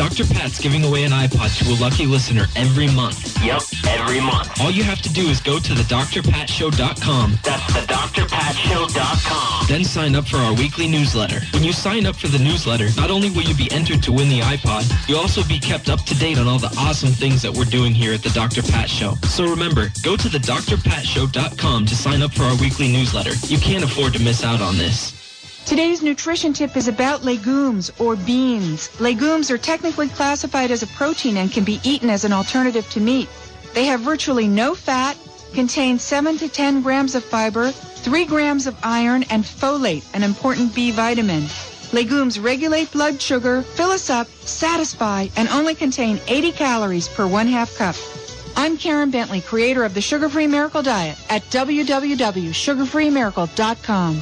Dr. 0.10 0.34
Pat's 0.34 0.60
giving 0.60 0.84
away 0.86 1.04
an 1.04 1.12
iPod 1.12 1.56
to 1.60 1.66
a 1.72 1.78
lucky 1.80 2.08
listener 2.08 2.48
every 2.56 2.88
month. 2.88 3.38
Yep, 3.46 3.62
every 3.86 4.20
month. 4.20 4.60
All 4.60 4.72
you 4.72 4.82
have 4.82 5.04
to 5.04 5.14
do 5.14 5.28
is 5.28 5.40
go 5.40 5.60
to 5.60 5.74
thedrpatshow.com, 5.74 7.38
That's 7.44 7.62
thedrpatshow.com. 7.72 9.68
then 9.68 9.84
sign 9.84 10.16
up 10.16 10.28
for 10.28 10.38
our 10.38 10.56
weekly 10.56 10.88
newsletter. 10.88 11.42
When 11.54 11.64
you 11.64 11.72
sign 11.72 12.08
up 12.08 12.16
for 12.16 12.28
the 12.28 12.40
newsletter, 12.40 12.88
not 12.98 13.12
only 13.12 13.30
will 13.30 13.44
you 13.44 13.54
be 13.54 13.72
entered 13.72 14.02
to 14.02 14.12
win 14.12 14.30
the 14.30 14.40
iPod, 14.40 14.92
you'll 15.08 15.20
also 15.20 15.44
be 15.44 15.60
kept 15.60 15.92
up 15.92 16.04
to 16.06 16.16
date 16.18 16.40
on 16.40 16.48
all 16.48 16.58
the 16.58 16.76
awesome 16.80 17.12
things 17.12 17.44
that 17.44 17.54
we're 17.54 17.66
doing 17.66 17.94
here 17.94 18.12
at 18.12 18.24
the 18.24 18.32
Dr. 18.32 18.64
Pat 18.64 18.90
Show. 18.90 19.14
So 19.28 19.44
remember, 19.46 19.90
go 20.02 20.18
to 20.18 20.28
thedrpatshow.com 20.28 21.86
to 21.86 21.96
sign 21.96 22.24
up 22.24 22.34
for 22.34 22.46
our 22.46 22.58
weekly 22.58 22.92
newsletter. 22.92 23.34
You 23.46 23.60
can't 23.60 23.84
afford 23.84 24.14
to 24.14 24.20
miss 24.20 24.44
out 24.44 24.60
on 24.60 24.76
this. 24.80 25.19
Today's 25.70 26.02
nutrition 26.02 26.52
tip 26.52 26.76
is 26.76 26.88
about 26.88 27.24
legumes 27.24 27.92
or 28.00 28.16
beans. 28.16 28.90
Legumes 29.00 29.52
are 29.52 29.58
technically 29.60 30.10
classified 30.10 30.72
as 30.72 30.82
a 30.82 30.88
protein 30.88 31.38
and 31.38 31.52
can 31.52 31.64
be 31.64 31.80
eaten 31.84 32.10
as 32.10 32.26
an 32.26 32.34
alternative 32.34 32.90
to 32.90 33.00
meat. 33.00 33.30
They 33.76 33.86
have 33.86 34.00
virtually 34.00 34.48
no 34.48 34.74
fat, 34.74 35.16
contain 35.54 36.00
7 36.00 36.40
to 36.40 36.50
10 36.50 36.82
grams 36.82 37.14
of 37.14 37.24
fiber, 37.24 37.70
3 37.70 38.26
grams 38.26 38.66
of 38.66 38.76
iron, 38.82 39.22
and 39.30 39.44
folate, 39.44 40.04
an 40.16 40.24
important 40.24 40.74
B 40.74 40.90
vitamin. 40.90 41.46
Legumes 41.94 42.40
regulate 42.40 42.92
blood 42.92 43.22
sugar, 43.22 43.62
fill 43.62 43.92
us 43.92 44.10
up, 44.10 44.26
satisfy, 44.28 45.28
and 45.36 45.48
only 45.50 45.76
contain 45.76 46.20
80 46.28 46.52
calories 46.54 47.08
per 47.10 47.28
one 47.28 47.46
half 47.46 47.78
cup. 47.78 47.96
I'm 48.56 48.76
Karen 48.76 49.12
Bentley, 49.12 49.42
creator 49.42 49.84
of 49.84 49.94
the 49.94 50.02
Sugar 50.02 50.30
Free 50.30 50.48
Miracle 50.48 50.82
Diet 50.82 51.20
at 51.30 51.44
www.sugarfreemiracle.com. 51.44 54.22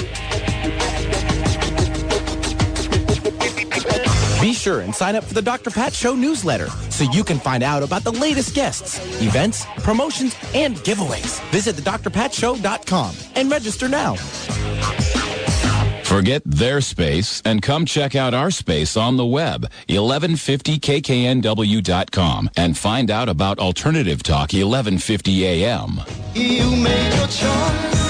Be 4.40 4.52
sure 4.52 4.82
and 4.82 4.94
sign 4.94 5.16
up 5.16 5.24
for 5.24 5.34
the 5.34 5.42
Dr. 5.42 5.70
Pat 5.70 5.92
Show 5.92 6.14
newsletter 6.14 6.68
so 6.90 7.02
you 7.10 7.24
can 7.24 7.38
find 7.38 7.64
out 7.64 7.82
about 7.82 8.04
the 8.04 8.12
latest 8.12 8.54
guests, 8.54 9.00
events, 9.20 9.64
promotions, 9.78 10.36
and 10.54 10.76
giveaways. 10.76 11.42
Visit 11.50 11.74
the 11.74 11.82
thedrpatshow.com 11.82 13.16
and 13.34 13.50
register 13.50 13.88
now. 13.88 14.14
Forget 16.08 16.40
their 16.46 16.80
space 16.80 17.42
and 17.44 17.60
come 17.60 17.84
check 17.84 18.16
out 18.16 18.32
our 18.32 18.50
space 18.50 18.96
on 18.96 19.18
the 19.18 19.26
web, 19.26 19.70
1150kknw.com, 19.90 22.50
and 22.56 22.78
find 22.78 23.10
out 23.10 23.28
about 23.28 23.58
Alternative 23.58 24.22
Talk 24.22 24.54
1150 24.54 25.44
AM. 25.44 26.00
You 26.34 26.74
made 26.76 27.14
your 27.14 27.26
choice. 27.26 28.07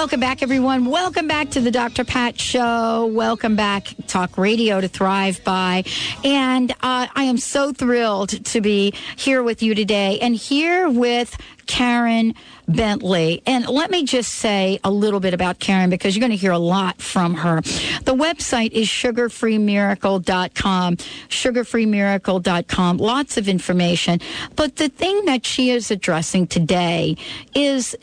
Welcome 0.00 0.20
back, 0.20 0.42
everyone. 0.42 0.86
Welcome 0.86 1.28
back 1.28 1.50
to 1.50 1.60
the 1.60 1.70
Dr. 1.70 2.04
Pat 2.04 2.40
Show. 2.40 3.04
Welcome 3.04 3.54
back, 3.54 3.94
Talk 4.06 4.38
Radio 4.38 4.80
to 4.80 4.88
Thrive 4.88 5.44
By. 5.44 5.84
And 6.24 6.72
uh, 6.72 7.06
I 7.14 7.24
am 7.24 7.36
so 7.36 7.74
thrilled 7.74 8.30
to 8.46 8.62
be 8.62 8.94
here 9.16 9.42
with 9.42 9.62
you 9.62 9.74
today 9.74 10.18
and 10.20 10.34
here 10.34 10.88
with 10.88 11.36
Karen 11.70 12.34
Bentley. 12.66 13.42
And 13.46 13.68
let 13.68 13.92
me 13.92 14.04
just 14.04 14.34
say 14.34 14.80
a 14.82 14.90
little 14.90 15.20
bit 15.20 15.34
about 15.34 15.60
Karen 15.60 15.88
because 15.88 16.16
you're 16.16 16.20
going 16.20 16.32
to 16.32 16.36
hear 16.36 16.50
a 16.50 16.58
lot 16.58 17.00
from 17.00 17.34
her. 17.34 17.60
The 17.60 18.14
website 18.14 18.72
is 18.72 18.88
sugarfreemiracle.com, 18.88 20.96
sugarfreemiracle.com. 20.96 22.96
Lots 22.96 23.36
of 23.36 23.48
information. 23.48 24.18
But 24.56 24.76
the 24.76 24.88
thing 24.88 25.26
that 25.26 25.46
she 25.46 25.70
is 25.70 25.92
addressing 25.92 26.48
today 26.48 27.16
is 27.54 27.94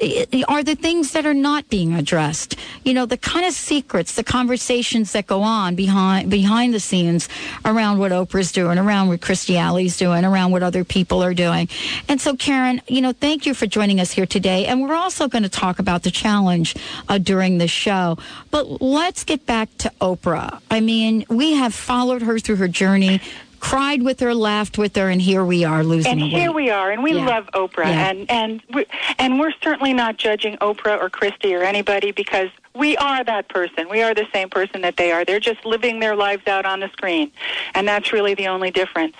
are 0.47 0.63
the 0.63 0.75
things 0.75 1.11
that 1.11 1.25
are 1.25 1.33
not 1.33 1.67
being 1.69 1.93
addressed. 1.93 2.55
You 2.85 2.93
know, 2.93 3.05
the 3.05 3.17
kind 3.17 3.45
of 3.45 3.53
secrets, 3.53 4.15
the 4.15 4.23
conversations 4.23 5.11
that 5.11 5.27
go 5.27 5.41
on 5.41 5.75
behind 5.75 6.29
behind 6.29 6.73
the 6.73 6.79
scenes 6.79 7.27
around 7.65 7.99
what 7.99 8.13
Oprah's 8.13 8.53
doing, 8.53 8.77
around 8.77 9.09
what 9.09 9.19
Kirstie 9.19 9.57
Alley's 9.57 9.97
doing, 9.97 10.23
around 10.23 10.51
what 10.51 10.63
other 10.63 10.85
people 10.85 11.21
are 11.21 11.33
doing. 11.33 11.67
And 12.07 12.21
so 12.21 12.35
Karen, 12.35 12.81
you 12.87 13.01
know, 13.01 13.11
thank 13.11 13.45
you 13.45 13.56
for 13.57 13.65
joining 13.67 13.99
us 13.99 14.11
here 14.11 14.25
today. 14.25 14.65
And 14.65 14.81
we're 14.81 14.95
also 14.95 15.27
going 15.27 15.43
to 15.43 15.49
talk 15.49 15.79
about 15.79 16.03
the 16.03 16.11
challenge 16.11 16.75
uh, 17.09 17.17
during 17.17 17.57
the 17.57 17.67
show. 17.67 18.17
But 18.51 18.81
let's 18.81 19.23
get 19.23 19.45
back 19.45 19.69
to 19.79 19.91
Oprah. 19.99 20.61
I 20.71 20.79
mean, 20.79 21.25
we 21.29 21.53
have 21.53 21.73
followed 21.73 22.21
her 22.21 22.39
through 22.39 22.57
her 22.57 22.67
journey, 22.67 23.19
cried 23.59 24.03
with 24.03 24.19
her, 24.19 24.35
laughed 24.35 24.77
with 24.77 24.95
her, 24.95 25.09
and 25.09 25.19
here 25.21 25.43
we 25.43 25.65
are 25.65 25.83
losing 25.83 26.11
And 26.11 26.21
here 26.21 26.51
we 26.51 26.69
are, 26.69 26.91
and 26.91 27.01
we 27.01 27.13
Yeah. 27.15 27.25
love 27.25 27.49
Oprah, 27.53 27.85
Yeah. 27.87 28.09
and 28.09 28.29
and 28.29 28.61
we're, 28.71 28.85
and 29.17 29.39
we're 29.39 29.53
certainly 29.63 29.93
not 29.93 30.17
judging 30.17 30.55
Oprah 30.57 31.01
or 31.01 31.09
Kirstie 31.09 31.59
or 31.59 31.63
anybody 31.63 32.11
because 32.11 32.49
we 32.77 32.95
are 32.97 33.23
that 33.23 33.49
person. 33.49 33.89
We 33.89 34.01
are 34.01 34.13
the 34.13 34.27
same 34.33 34.49
person 34.49 34.81
that 34.81 34.97
they 34.97 35.11
are. 35.11 35.25
They're 35.25 35.39
just 35.39 35.65
living 35.65 35.99
their 35.99 36.15
lives 36.15 36.47
out 36.47 36.65
on 36.65 36.79
the 36.79 36.89
screen. 36.89 37.31
And 37.73 37.87
that's 37.87 38.13
really 38.13 38.33
the 38.33 38.47
only 38.47 38.71
difference. 38.71 39.15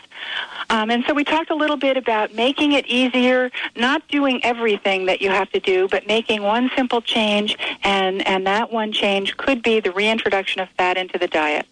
Um, 0.69 0.89
and 0.89 1.03
so 1.05 1.13
we 1.13 1.23
talked 1.23 1.49
a 1.49 1.55
little 1.55 1.77
bit 1.77 1.97
about 1.97 2.33
making 2.33 2.73
it 2.73 2.85
easier, 2.87 3.51
not 3.75 4.07
doing 4.07 4.43
everything 4.43 5.05
that 5.05 5.21
you 5.21 5.29
have 5.29 5.49
to 5.51 5.59
do, 5.59 5.87
but 5.87 6.07
making 6.07 6.43
one 6.43 6.69
simple 6.75 7.01
change, 7.01 7.57
and, 7.83 8.27
and 8.27 8.45
that 8.47 8.71
one 8.71 8.91
change 8.91 9.37
could 9.37 9.61
be 9.61 9.79
the 9.79 9.91
reintroduction 9.91 10.61
of 10.61 10.69
fat 10.71 10.97
into 10.97 11.17
the 11.17 11.27
diet. 11.27 11.65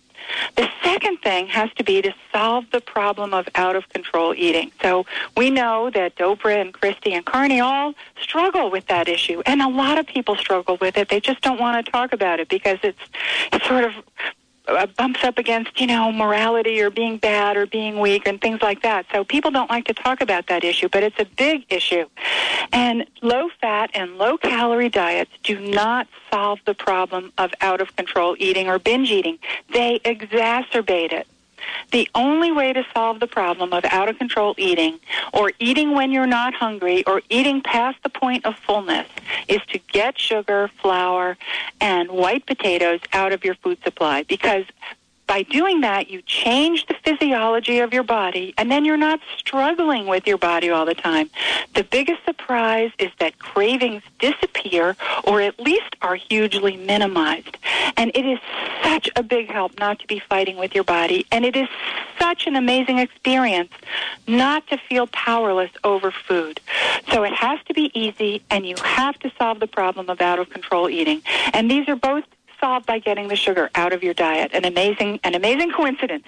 The 0.56 0.70
second 0.84 1.22
thing 1.22 1.48
has 1.48 1.70
to 1.74 1.84
be 1.84 2.02
to 2.02 2.14
solve 2.32 2.66
the 2.72 2.82
problem 2.82 3.34
of 3.34 3.48
out 3.56 3.76
of 3.76 3.88
control 3.90 4.34
eating. 4.36 4.72
So 4.82 5.06
we 5.36 5.50
know 5.50 5.90
that 5.92 6.16
Oprah 6.18 6.62
and 6.62 6.74
Kirstie 6.74 7.12
and 7.12 7.26
Carnie 7.26 7.62
all 7.62 7.94
struggle 8.20 8.70
with 8.70 8.88
that 8.88 9.08
issue, 9.08 9.42
and 9.46 9.62
a 9.62 9.70
lot 9.70 9.98
of 9.98 10.08
people 10.08 10.36
struggle 10.36 10.78
with 10.80 10.98
it. 10.98 11.10
They 11.10 11.20
just 11.20 11.42
don't 11.42 11.60
want 11.60 11.86
to 11.86 11.92
talk 11.92 12.14
about 12.14 12.40
it 12.40 12.50
because 12.50 12.80
it's 12.84 13.00
it's 13.52 13.68
sort 13.68 13.84
of 13.84 13.94
Uh, 14.68 14.88
bumps 14.98 15.24
up 15.24 15.38
against 15.38 15.80
you 15.80 15.86
know 15.86 16.12
morality 16.12 16.82
or 16.82 16.90
being 16.90 17.18
bad 17.18 17.56
or 17.56 17.68
being 17.68 18.00
weak 18.00 18.28
and 18.28 18.42
things 18.42 18.62
like 18.62 18.82
that. 18.82 19.06
So 19.12 19.24
people 19.24 19.52
don't 19.52 19.70
like 19.70 19.86
to 19.86 19.94
talk 19.94 20.22
about 20.22 20.48
that 20.48 20.64
issue, 20.64 20.90
but 20.90 21.04
it's 21.04 21.20
a 21.20 21.26
big 21.26 21.66
issue. 21.70 22.06
And 22.72 23.06
low 23.22 23.50
fat 23.62 23.92
and 23.94 24.18
low 24.18 24.38
calorie 24.38 24.90
diets 24.90 25.32
do 25.44 25.60
not 25.60 26.08
solve 26.32 26.60
the 26.66 26.74
problem 26.74 27.32
of 27.38 27.54
out 27.62 27.80
of 27.80 27.96
control 27.96 28.36
eating 28.40 28.68
or 28.68 28.80
binge 28.80 29.12
eating. 29.12 29.38
They 29.72 30.00
exacerbate 30.00 31.12
it. 31.12 31.28
The 31.92 32.10
only 32.16 32.52
way 32.52 32.74
to 32.74 32.84
solve 32.94 33.20
the 33.20 33.28
problem 33.28 33.74
of 33.74 33.86
out 33.86 34.10
of 34.10 34.18
control 34.18 34.56
eating 34.58 35.00
or 35.34 35.52
eating 35.60 35.92
when 35.94 36.12
you're 36.12 36.28
not 36.28 36.54
hungry 36.54 37.04
or 37.06 37.22
eating 37.30 37.62
past 37.62 38.02
the 38.04 38.10
point 38.10 38.46
of 38.46 38.56
fullness 38.58 39.08
is 39.48 39.62
to 39.68 39.80
get 39.80 40.20
sugar, 40.20 40.70
flour, 40.82 41.38
and 41.80 42.10
white 42.10 42.46
potatoes 42.46 43.00
out 43.14 43.32
of 43.32 43.44
your 43.44 43.56
food 43.56 43.78
supply. 43.84 44.24
Because 44.24 44.66
by 45.28 45.44
doing 45.44 45.82
that, 45.82 46.10
you 46.10 46.22
change 46.22 46.86
the 46.88 46.96
physiology 47.04 47.80
of 47.80 47.94
your 47.94 48.04
body, 48.04 48.54
and 48.58 48.72
then 48.72 48.86
you're 48.86 48.98
not 48.98 49.20
struggling 49.38 50.08
with 50.08 50.28
your 50.28 50.38
body 50.38 50.70
all 50.70 50.86
the 50.86 50.96
time. 50.96 51.30
The 51.74 51.84
biggest 51.84 52.24
surprise 52.26 52.92
is 53.00 53.12
that 53.20 53.40
cravings 53.40 54.04
disappear, 54.20 54.96
or 55.24 55.42
at 55.42 55.60
least 55.60 55.96
are 56.02 56.16
hugely 56.16 56.78
minimized. 56.78 57.58
And 57.98 58.12
it 58.16 58.26
is 58.26 58.40
such 58.84 59.10
a 59.16 59.24
big 59.24 59.50
help 59.50 59.80
not 59.80 60.00
to 60.00 60.08
be 60.08 60.20
fighting 60.20 60.58
with 60.58 60.76
your 60.76 60.84
body, 60.84 61.26
and 61.32 61.46
it 61.46 61.56
is 61.56 61.68
such 62.20 62.48
an 62.48 62.56
amazing 62.56 63.00
experience 63.00 63.72
not 64.28 64.66
to 64.68 64.78
feel 64.78 65.08
powerless 65.08 65.72
over 65.84 66.12
food. 66.12 66.62
So 67.12 67.24
it 67.24 67.34
has 67.34 67.60
to 67.66 67.74
be 67.74 67.92
easy, 67.94 68.42
and 68.50 68.66
you 68.66 68.76
have 68.84 69.18
to 69.20 69.32
solve 69.38 69.60
the 69.60 69.68
problem 69.68 70.10
of 70.10 70.22
out 70.22 70.40
of 70.40 70.50
control 70.50 70.90
eating. 70.90 71.22
And 71.54 71.70
these 71.70 71.88
are 71.90 71.96
both 71.96 72.24
solved 72.60 72.86
by 72.86 73.00
getting 73.00 73.28
the 73.28 73.36
sugar 73.36 73.70
out 73.76 73.94
of 73.94 74.04
your 74.04 74.14
diet. 74.14 74.52
An 74.54 74.66
amazing, 74.66 75.20
an 75.24 75.36
amazing 75.36 75.72
coincidence. 75.72 76.28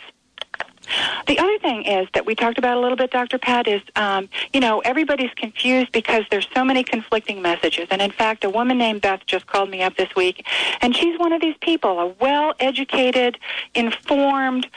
The 1.27 1.37
other 1.37 1.59
thing 1.59 1.83
is 1.83 2.07
that 2.13 2.25
we 2.25 2.35
talked 2.35 2.57
about 2.57 2.77
a 2.77 2.79
little 2.79 2.95
bit, 2.95 3.11
Dr. 3.11 3.37
Pat, 3.37 3.67
is, 3.67 3.81
um, 3.95 4.29
you 4.53 4.59
know, 4.59 4.79
everybody's 4.79 5.33
confused 5.35 5.91
because 5.91 6.23
there's 6.31 6.47
so 6.55 6.63
many 6.63 6.83
conflicting 6.83 7.41
messages. 7.41 7.87
And 7.91 8.01
in 8.01 8.11
fact, 8.11 8.43
a 8.45 8.49
woman 8.49 8.77
named 8.77 9.01
Beth 9.01 9.25
just 9.25 9.47
called 9.47 9.69
me 9.69 9.81
up 9.81 9.97
this 9.97 10.09
week, 10.15 10.45
and 10.81 10.95
she's 10.95 11.19
one 11.19 11.33
of 11.33 11.41
these 11.41 11.57
people, 11.59 11.99
a 11.99 12.07
well-educated, 12.21 13.37
informed, 13.75 14.67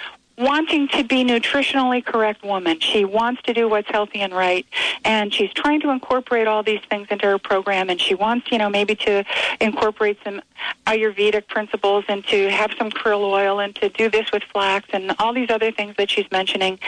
wanting 0.41 0.89
to 0.89 1.05
be 1.05 1.23
nutritionally 1.23 2.05
correct 2.05 2.43
woman. 2.43 2.81
She 2.81 3.05
wants 3.05 3.43
to 3.43 3.53
do 3.53 3.69
what's 3.69 3.89
healthy 3.91 4.21
and 4.21 4.33
right, 4.33 4.67
and 5.05 5.33
she's 5.33 5.53
trying 5.53 5.81
to 5.83 5.91
incorporate 5.91 6.47
all 6.47 6.63
these 6.63 6.81
things 6.89 7.09
into 7.11 7.27
her 7.27 7.39
program. 7.39 7.91
And 7.91 8.01
she 8.01 8.15
wants, 8.15 8.51
you 8.51 8.59
know, 8.59 8.71
maybe 8.71 8.95
to 8.97 9.25
incorporate 9.61 10.19
some 10.25 10.41
Ayurvedic 10.87 11.47
principles 11.47 12.05
and 12.09 12.25
to 12.27 12.51
have 12.51 12.73
some 12.79 12.91
krill 12.91 13.23
oil 13.23 13.61
and 13.61 13.75
to 13.77 13.91
do 13.91 14.09
this 14.09 14.33
with 14.33 14.43
flax 14.45 14.89
and 14.93 15.15
all 15.19 15.35
these 15.35 15.51
other 15.51 15.71
things 15.71 15.95
that 15.97 16.11
she's 16.11 16.31
mentioning. 16.31 16.79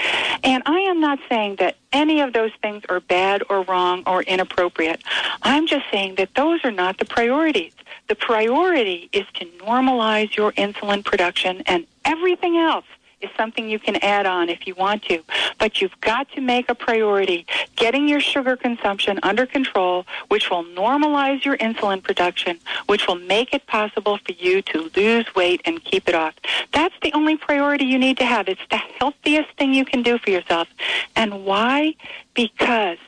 And 0.42 0.62
I 0.66 0.78
am 0.80 1.00
not 1.00 1.18
saying 1.28 1.56
that 1.56 1.76
any 1.92 2.21
of 2.21 2.32
those 2.32 2.52
things 2.62 2.82
are 2.88 3.00
bad 3.00 3.42
or 3.50 3.62
wrong 3.62 4.02
or 4.06 4.23
inappropriate. 4.23 5.02
I'm 5.42 5.66
just 5.66 5.85
saying 5.90 6.14
that 6.16 6.35
those 6.35 6.64
are 6.64 6.71
not 6.71 6.99
the 6.99 7.04
priorities. 7.04 7.73
The 8.09 8.14
priority 8.14 9.11
is 9.12 9.26
to 9.35 9.44
normalize 9.59 10.35
your 10.37 10.52
insulin 10.52 11.04
production 11.04 11.62
and 11.66 11.87
everything 12.04 12.56
else 12.56 12.87
is 13.23 13.31
something 13.37 13.69
you 13.69 13.79
can 13.79 13.97
add 13.97 14.27
on 14.27 14.49
if 14.49 14.66
you 14.66 14.75
want 14.75 15.03
to. 15.05 15.23
But 15.59 15.81
you've 15.81 15.99
got 16.01 16.31
to 16.33 16.40
make 16.40 16.68
a 16.68 16.75
priority 16.75 17.46
getting 17.77 18.09
your 18.09 18.20
sugar 18.20 18.57
consumption 18.57 19.18
under 19.23 19.46
control, 19.46 20.07
which 20.29 20.51
will 20.51 20.64
normalize 20.64 21.44
your 21.44 21.57
insulin 21.59 22.03
production, 22.03 22.59
which 22.87 23.07
will 23.07 23.16
make 23.16 23.55
it 23.55 23.66
possible 23.66 24.18
for 24.18 24.33
you 24.33 24.62
to 24.62 24.90
lose 24.96 25.27
weight 25.35 25.61
and 25.64 25.83
keep 25.85 26.09
it 26.09 26.14
off. 26.14 26.35
That's 26.73 26.94
the 27.03 27.12
only 27.12 27.37
priority 27.37 27.85
you 27.85 27.99
need 27.99 28.18
to 28.18 28.25
have. 28.25 28.49
It's 28.49 28.61
the 28.70 28.77
healthiest 28.77 29.51
thing 29.57 29.75
you 29.75 29.85
can 29.85 30.03
do 30.03 30.18
for 30.18 30.31
yourself. 30.31 30.68
And 31.16 31.44
why? 31.44 31.94
Because 32.35 32.99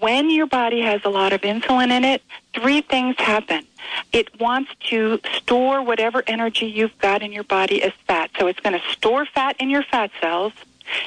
when 0.00 0.30
your 0.30 0.46
body 0.46 0.80
has 0.80 1.00
a 1.04 1.08
lot 1.08 1.32
of 1.32 1.40
insulin 1.42 1.90
in 1.90 2.04
it, 2.04 2.22
three 2.54 2.80
things 2.80 3.16
happen. 3.18 3.66
It 4.12 4.40
wants 4.40 4.70
to 4.90 5.20
store 5.36 5.82
whatever 5.82 6.22
energy 6.26 6.66
you've 6.66 6.96
got 6.98 7.22
in 7.22 7.32
your 7.32 7.44
body 7.44 7.82
as 7.82 7.92
fat. 8.06 8.27
So 8.38 8.46
it's 8.46 8.60
going 8.60 8.78
to 8.78 8.86
store 8.90 9.26
fat 9.26 9.56
in 9.58 9.70
your 9.70 9.82
fat 9.82 10.10
cells. 10.20 10.52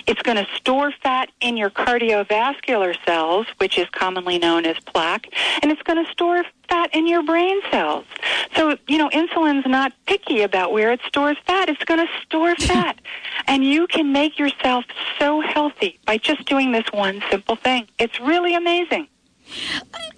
It's 0.06 0.22
going 0.22 0.38
to 0.38 0.48
store 0.56 0.92
fat 1.02 1.32
in 1.40 1.58
your 1.58 1.70
cardiovascular 1.70 2.96
cells, 3.06 3.48
which 3.58 3.78
is 3.78 3.90
commonly 3.90 4.38
known 4.38 4.66
as 4.66 4.80
plaque, 4.80 5.28
and 5.62 5.72
it's 5.72 5.82
going 5.82 6.04
to 6.04 6.12
store 6.12 6.44
fat 6.70 6.94
in 6.94 7.08
your 7.08 7.24
brain 7.24 7.60
cells. 7.72 8.06
So, 8.56 8.78
you 8.88 8.98
know, 8.98 9.10
insulin's 9.10 9.66
not 9.66 9.94
picky 10.06 10.42
about 10.42 10.72
where 10.72 10.92
it 10.92 11.00
stores 11.08 11.38
fat. 11.46 11.70
It's 11.70 11.84
going 11.84 12.00
to 12.00 12.08
store 12.24 12.56
fat. 12.60 13.00
and 13.48 13.64
you 13.64 13.88
can 13.88 14.12
make 14.12 14.38
yourself 14.38 14.86
so 15.18 15.42
healthy 15.42 16.00
by 16.06 16.18
just 16.18 16.46
doing 16.46 16.72
this 16.72 16.86
one 16.92 17.24
simple 17.32 17.56
thing. 17.56 17.88
It's 17.98 18.20
really 18.20 18.54
amazing. 18.54 19.08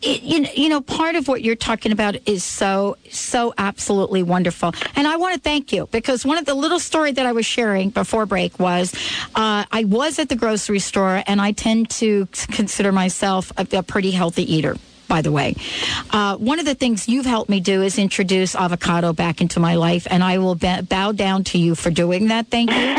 You, 0.02 0.46
you 0.54 0.70
know, 0.70 0.82
part 0.82 1.16
of 1.16 1.28
what 1.28 1.44
you're 1.44 1.56
talking 1.56 1.92
about 1.92 2.16
is 2.28 2.44
so, 2.44 2.98
so 3.10 3.54
absolutely 3.58 4.22
wonderful. 4.22 4.74
And 4.96 5.08
I 5.08 5.16
want 5.16 5.36
to 5.36 5.40
thank 5.40 5.72
you 5.72 5.88
because 5.92 6.26
one 6.26 6.38
of 6.38 6.46
the 6.46 6.54
little 6.54 6.80
story 6.80 7.14
that 7.14 7.26
I 7.26 7.32
was 7.32 7.46
sharing 7.46 7.90
before 7.90 8.26
break 8.26 8.60
was 8.60 8.94
uh, 9.36 9.64
I 9.72 9.86
was 9.86 10.20
at 10.20 10.28
the 10.30 10.36
grocery 10.36 10.80
store 10.80 11.24
and 11.26 11.40
I 11.42 11.54
tend 11.54 11.90
to 11.92 12.28
consider 12.52 12.92
myself 12.92 13.52
a, 13.58 13.66
a 13.78 13.84
pretty 13.84 14.12
healthy 14.12 14.52
eater 14.54 14.76
by 15.14 15.22
the 15.22 15.32
way. 15.32 15.56
Uh, 16.10 16.36
one 16.38 16.58
of 16.58 16.66
the 16.66 16.74
things 16.74 17.08
you've 17.08 17.28
helped 17.28 17.48
me 17.48 17.60
do 17.60 17.84
is 17.84 18.00
introduce 18.00 18.56
avocado 18.56 19.14
back 19.14 19.42
into 19.42 19.60
my 19.60 19.76
life, 19.76 20.08
and 20.10 20.24
I 20.24 20.40
will 20.40 20.56
ba- 20.56 20.82
bow 20.82 21.12
down 21.12 21.44
to 21.52 21.60
you 21.60 21.76
for 21.76 21.92
doing 21.92 22.30
that. 22.30 22.48
Thank 22.48 22.72
you 22.72 22.96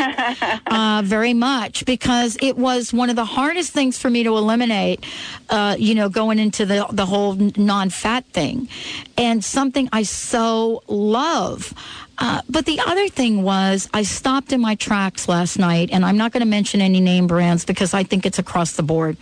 uh, 0.73 1.01
very 1.03 1.33
much 1.33 1.83
because 1.83 2.37
it 2.41 2.55
was 2.57 2.93
one 2.93 3.09
of 3.09 3.17
the 3.17 3.25
hardest 3.25 3.73
things 3.73 3.97
for 3.97 4.09
me 4.09 4.23
to 4.23 4.37
eliminate. 4.37 5.05
Uh, 5.49 5.75
you 5.77 5.93
know, 5.93 6.07
going 6.07 6.39
into 6.39 6.65
the 6.65 6.87
the 6.89 7.05
whole 7.05 7.35
non-fat 7.57 8.23
thing, 8.27 8.69
and 9.17 9.43
something 9.43 9.89
I 9.91 10.03
so 10.03 10.83
love. 10.87 11.73
Uh, 12.17 12.41
but 12.49 12.65
the 12.65 12.79
other 12.79 13.09
thing 13.09 13.43
was, 13.43 13.89
I 13.93 14.03
stopped 14.03 14.53
in 14.53 14.61
my 14.61 14.75
tracks 14.75 15.27
last 15.27 15.59
night, 15.59 15.89
and 15.91 16.05
I'm 16.05 16.17
not 16.17 16.31
going 16.31 16.41
to 16.41 16.47
mention 16.47 16.81
any 16.81 17.01
name 17.01 17.27
brands 17.27 17.65
because 17.65 17.93
I 17.93 18.03
think 18.03 18.25
it's 18.25 18.39
across 18.39 18.73
the 18.73 18.83
board. 18.83 19.17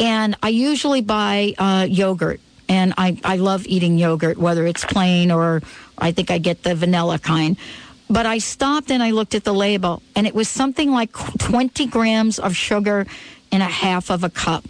And 0.00 0.36
I 0.42 0.48
usually 0.48 1.02
buy 1.02 1.54
uh, 1.58 1.86
yogurt, 1.88 2.40
and 2.68 2.94
I, 2.96 3.20
I 3.24 3.36
love 3.36 3.66
eating 3.66 3.98
yogurt, 3.98 4.38
whether 4.38 4.66
it's 4.66 4.84
plain 4.84 5.30
or 5.30 5.62
I 5.98 6.12
think 6.12 6.30
I 6.30 6.38
get 6.38 6.62
the 6.62 6.74
vanilla 6.74 7.18
kind. 7.18 7.56
But 8.08 8.26
I 8.26 8.38
stopped 8.38 8.90
and 8.90 9.02
I 9.02 9.10
looked 9.10 9.34
at 9.34 9.44
the 9.44 9.54
label, 9.54 10.02
and 10.16 10.26
it 10.26 10.34
was 10.34 10.48
something 10.48 10.90
like 10.90 11.12
20 11.12 11.86
grams 11.86 12.38
of 12.38 12.56
sugar 12.56 13.06
in 13.50 13.60
a 13.60 13.66
half 13.66 14.10
of 14.10 14.24
a 14.24 14.30
cup. 14.30 14.64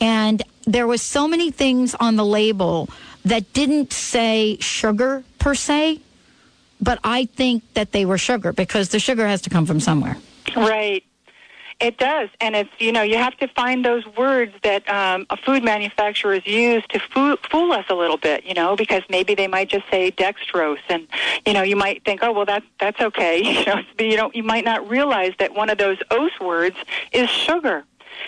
And 0.00 0.42
there 0.64 0.86
was 0.86 1.02
so 1.02 1.26
many 1.28 1.50
things 1.50 1.94
on 1.94 2.16
the 2.16 2.24
label 2.24 2.88
that 3.24 3.52
didn't 3.52 3.92
say 3.92 4.56
sugar 4.60 5.24
per 5.38 5.54
se 5.54 6.00
but 6.82 6.98
I 7.04 7.26
think 7.26 7.62
that 7.74 7.92
they 7.92 8.04
were 8.04 8.18
sugar 8.18 8.52
because 8.52 8.90
the 8.90 8.98
sugar 8.98 9.26
has 9.26 9.40
to 9.42 9.50
come 9.50 9.64
from 9.64 9.80
somewhere. 9.80 10.18
Right. 10.56 11.04
It 11.80 11.98
does, 11.98 12.28
and 12.40 12.54
it's 12.54 12.70
you 12.78 12.92
know 12.92 13.02
you 13.02 13.16
have 13.16 13.36
to 13.38 13.48
find 13.48 13.84
those 13.84 14.06
words 14.16 14.52
that 14.62 14.88
um, 14.88 15.26
food 15.44 15.64
manufacturers 15.64 16.46
use 16.46 16.84
to 16.90 17.00
fool, 17.00 17.36
fool 17.50 17.72
us 17.72 17.86
a 17.88 17.94
little 17.94 18.18
bit, 18.18 18.44
you 18.44 18.54
know, 18.54 18.76
because 18.76 19.02
maybe 19.10 19.34
they 19.34 19.48
might 19.48 19.68
just 19.68 19.84
say 19.90 20.12
dextrose, 20.12 20.78
and 20.88 21.08
you 21.44 21.52
know 21.52 21.62
you 21.62 21.74
might 21.74 22.04
think, 22.04 22.20
oh 22.22 22.30
well, 22.30 22.44
that's 22.44 22.66
that's 22.78 23.00
okay, 23.00 23.42
you 23.58 23.64
know, 23.64 23.82
you 23.98 24.16
don't 24.16 24.32
you 24.36 24.44
might 24.44 24.64
not 24.64 24.88
realize 24.88 25.32
that 25.40 25.54
one 25.54 25.70
of 25.70 25.78
those 25.78 25.98
os 26.12 26.30
words 26.40 26.76
is 27.10 27.28
sugar. 27.28 27.82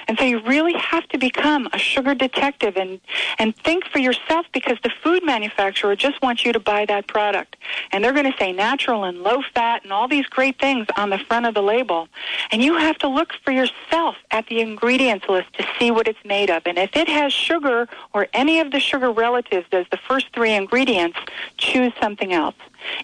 And 0.09 0.19
so 0.19 0.25
you 0.25 0.41
really 0.41 0.75
have 0.75 1.07
to 1.09 1.19
become 1.19 1.69
a 1.73 1.79
sugar 1.79 2.15
detective 2.15 2.77
and, 2.77 3.01
and 3.39 3.57
think 3.57 3.87
for 3.87 3.99
yourself 3.99 4.47
because 4.53 4.79
the 4.83 4.91
food 5.03 5.25
manufacturer 5.25 5.97
just 5.97 6.21
wants 6.23 6.45
you 6.45 6.53
to 6.53 6.61
buy 6.61 6.85
that 6.87 7.07
product. 7.07 7.57
And 7.93 8.03
they're 8.03 8.13
going 8.13 8.31
to 8.31 8.39
say 8.39 8.53
natural 8.53 9.05
and 9.05 9.23
low 9.23 9.43
fat 9.55 9.83
and 9.83 9.93
all 9.93 10.09
these 10.09 10.27
great 10.27 10.59
things 10.59 10.87
on 10.97 11.11
the 11.11 11.19
front 11.19 11.47
of 11.47 11.55
the 11.55 11.63
label. 11.63 12.09
And 12.51 12.63
you 12.63 12.77
have 12.77 12.99
to 12.99 13.09
look 13.09 13.33
for 13.45 13.53
yourself 13.53 14.17
at 14.31 14.47
the 14.49 14.61
ingredients 14.61 15.27
list 15.29 15.53
to 15.55 15.67
see 15.79 15.91
what 15.91 16.09
it's 16.09 16.25
made 16.25 16.51
of. 16.51 16.63
And 16.67 16.79
if 16.79 16.97
it 16.97 17.09
has 17.09 17.33
sugar 17.33 17.89
or 18.13 18.29
any 18.33 18.61
of 18.61 18.71
the 18.71 18.81
sugar 18.81 19.11
relatives 19.11 19.67
as 19.73 19.87
the 19.91 19.97
first 19.97 20.27
three 20.35 20.53
ingredients, 20.53 21.19
choose 21.57 21.93
something 22.01 22.33
else. 22.33 22.55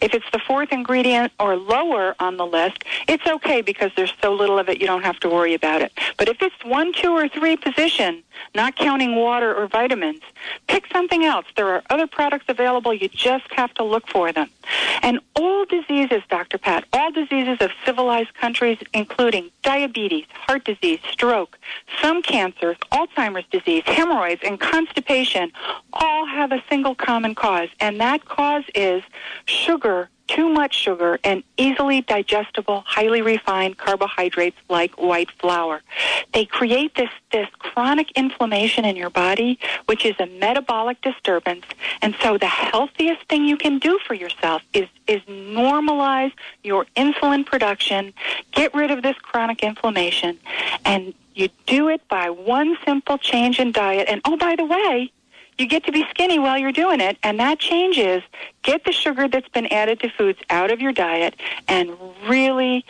If 0.01 0.15
it's 0.15 0.31
the 0.33 0.39
fourth 0.39 0.73
ingredient 0.73 1.33
or 1.39 1.57
lower 1.57 2.15
on 2.21 2.37
the 2.37 2.47
list, 2.47 2.85
it's 3.09 3.27
okay 3.27 3.61
because 3.61 3.91
there's 3.97 4.13
so 4.21 4.33
little 4.33 4.59
of 4.59 4.69
it 4.69 4.81
you 4.81 4.87
don't 4.87 5.05
have 5.05 5.19
to 5.21 5.29
worry 5.29 5.55
about 5.55 5.83
it. 5.83 5.93
But 6.17 6.29
if 6.29 6.43
it's 6.43 6.65
one, 6.65 6.93
two, 6.93 7.11
or 7.11 7.29
three 7.29 7.57
position, 7.57 8.23
not 8.55 8.77
counting 8.77 9.17
water 9.17 9.55
or 9.55 9.67
vitamins, 9.67 10.23
pick 10.67 10.87
something 10.93 11.25
else. 11.25 11.47
There 11.57 11.69
are 11.69 11.83
other 11.91 12.07
products 12.07 12.47
available. 12.49 12.95
You 12.95 13.09
just 13.09 13.51
have 13.53 13.73
to 13.75 13.85
look 13.85 14.09
for 14.09 14.33
them. 14.33 14.49
And 15.03 15.21
all 15.37 15.65
diseases, 15.65 16.23
Dr. 16.29 16.59
Pat, 16.59 16.85
all 16.93 17.11
diseases 17.11 17.59
of 17.61 17.71
civilized 17.85 18.35
countries, 18.35 18.79
including 18.93 19.51
diabetes, 19.63 20.27
heart 20.33 20.65
disease, 20.65 21.01
stroke, 21.11 21.59
some 22.01 22.23
cancers, 22.23 22.77
Alzheimer's 22.93 23.47
disease, 23.51 23.83
hemorrhoids, 23.87 24.43
and 24.45 24.61
constipation, 24.61 25.53
all 25.93 26.27
have 26.27 26.53
a 26.53 26.63
single 26.69 26.95
common 26.95 27.35
cause. 27.35 27.69
And 27.81 28.01
that 28.01 28.25
cause 28.25 28.65
is 28.75 29.03
sugar, 29.47 29.70
too 30.31 30.49
much 30.49 30.75
sugar, 30.75 31.19
and 31.25 31.43
easily 31.57 32.03
digestible, 32.03 32.85
highly 32.87 33.21
refined 33.21 33.77
carbohydrates 33.79 34.57
like 34.69 34.93
white 34.97 35.31
flour. 35.33 35.83
They 36.33 36.45
create 36.45 36.95
this, 36.95 37.11
this 37.33 37.49
chronic 37.59 38.13
inflammation 38.13 38.85
in 38.85 38.95
your 38.95 39.11
body, 39.11 39.59
which 39.87 40.07
is 40.07 40.15
a 40.21 40.27
metabolic 40.27 41.01
disturbance. 41.03 41.65
And 42.01 42.15
so 42.23 42.39
the 42.39 42.47
healthiest 42.47 43.25
thing 43.29 43.45
you 43.45 43.57
can 43.57 43.79
do 43.81 43.99
for 44.07 44.15
yourself 44.15 44.63
is, 44.73 44.89
is 45.09 45.21
normalize 45.23 46.33
your 46.63 46.87
insulin 46.97 47.45
production, 47.45 48.13
get 48.53 48.73
rid 48.73 48.93
of 48.93 49.03
this 49.03 49.17
chronic 49.17 49.65
inflammation, 49.65 50.39
and 50.85 51.13
you 51.35 51.49
do 51.67 51.89
it 51.89 52.07
by 52.09 52.31
one 52.31 52.77
simple 52.85 53.19
change 53.19 53.59
in 53.59 53.73
diet. 53.73 54.09
And 54.09 54.21
oh, 54.25 54.37
by 54.37 54.55
the 54.57 54.65
way, 54.65 55.11
you 55.61 55.67
get 55.67 55.85
to 55.85 55.93
be 55.93 56.05
skinny 56.11 56.39
while 56.39 56.59
you're 56.59 56.73
doing 56.73 57.01
it, 57.01 57.19
and 57.23 57.39
that 57.39 57.59
change 57.59 57.99
is 57.99 58.23
get 58.63 58.85
the 58.85 58.93
sugar 58.93 59.29
that's 59.29 59.49
been 59.49 59.67
added 59.67 60.01
to 60.01 60.09
foods 60.09 60.39
out 60.49 60.71
of 60.71 60.81
your 60.81 60.93
diet 60.93 61.37
and 61.69 61.97
really 62.27 62.85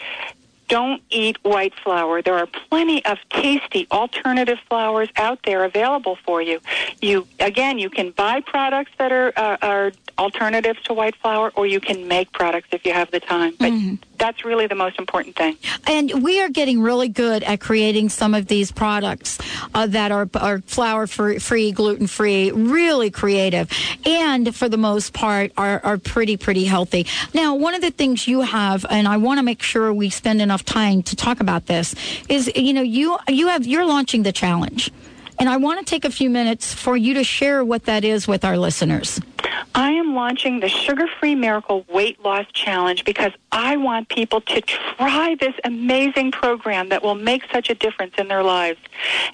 don't 0.70 1.02
eat 1.10 1.36
white 1.42 1.74
flour. 1.74 2.22
There 2.22 2.38
are 2.38 2.46
plenty 2.46 3.04
of 3.04 3.18
tasty 3.28 3.88
alternative 3.90 4.58
flours 4.68 5.08
out 5.16 5.40
there 5.44 5.64
available 5.64 6.16
for 6.24 6.40
you. 6.40 6.60
You 7.02 7.26
again, 7.40 7.78
you 7.78 7.90
can 7.90 8.12
buy 8.12 8.40
products 8.40 8.92
that 8.98 9.12
are 9.12 9.32
uh, 9.36 9.56
are 9.60 9.92
alternatives 10.16 10.80
to 10.84 10.94
white 10.94 11.16
flour, 11.16 11.50
or 11.56 11.66
you 11.66 11.80
can 11.80 12.06
make 12.06 12.30
products 12.32 12.68
if 12.72 12.86
you 12.86 12.92
have 12.92 13.10
the 13.10 13.20
time. 13.20 13.54
But 13.58 13.72
that's 14.18 14.44
really 14.44 14.66
the 14.66 14.74
most 14.74 14.98
important 14.98 15.34
thing. 15.34 15.56
And 15.86 16.22
we 16.22 16.40
are 16.42 16.50
getting 16.50 16.82
really 16.82 17.08
good 17.08 17.42
at 17.42 17.58
creating 17.58 18.10
some 18.10 18.34
of 18.34 18.46
these 18.46 18.70
products 18.70 19.38
uh, 19.74 19.86
that 19.86 20.12
are, 20.12 20.28
are 20.34 20.60
flour 20.60 21.06
free, 21.06 21.72
gluten 21.72 22.06
free, 22.06 22.52
really 22.52 23.10
creative, 23.10 23.70
and 24.04 24.54
for 24.54 24.68
the 24.68 24.76
most 24.76 25.14
part 25.14 25.52
are, 25.56 25.80
are 25.82 25.96
pretty, 25.96 26.36
pretty 26.36 26.64
healthy. 26.64 27.06
Now, 27.32 27.54
one 27.54 27.74
of 27.74 27.80
the 27.80 27.90
things 27.90 28.28
you 28.28 28.42
have, 28.42 28.84
and 28.90 29.08
I 29.08 29.16
want 29.16 29.38
to 29.38 29.42
make 29.42 29.62
sure 29.62 29.92
we 29.92 30.10
spend 30.10 30.42
enough 30.42 30.59
time 30.64 31.02
to 31.04 31.16
talk 31.16 31.40
about 31.40 31.66
this, 31.66 31.94
is 32.28 32.50
you 32.54 32.72
know 32.72 32.82
you 32.82 33.18
you 33.28 33.48
have 33.48 33.66
you're 33.66 33.86
launching 33.86 34.22
the 34.22 34.32
challenge. 34.32 34.90
And 35.38 35.48
I 35.48 35.56
want 35.56 35.78
to 35.78 35.86
take 35.86 36.04
a 36.04 36.10
few 36.10 36.28
minutes 36.28 36.74
for 36.74 36.98
you 36.98 37.14
to 37.14 37.24
share 37.24 37.64
what 37.64 37.84
that 37.84 38.04
is 38.04 38.28
with 38.28 38.44
our 38.44 38.58
listeners. 38.58 39.18
I 39.74 39.92
am 39.92 40.14
launching 40.14 40.60
the 40.60 40.68
Sugar 40.68 41.06
Free 41.06 41.34
Miracle 41.34 41.84
Weight 41.88 42.22
Loss 42.24 42.46
Challenge 42.52 43.04
because 43.04 43.32
I 43.52 43.76
want 43.76 44.08
people 44.08 44.40
to 44.42 44.60
try 44.60 45.34
this 45.34 45.54
amazing 45.64 46.32
program 46.32 46.88
that 46.90 47.02
will 47.02 47.14
make 47.14 47.42
such 47.52 47.70
a 47.70 47.74
difference 47.74 48.14
in 48.18 48.28
their 48.28 48.42
lives, 48.42 48.78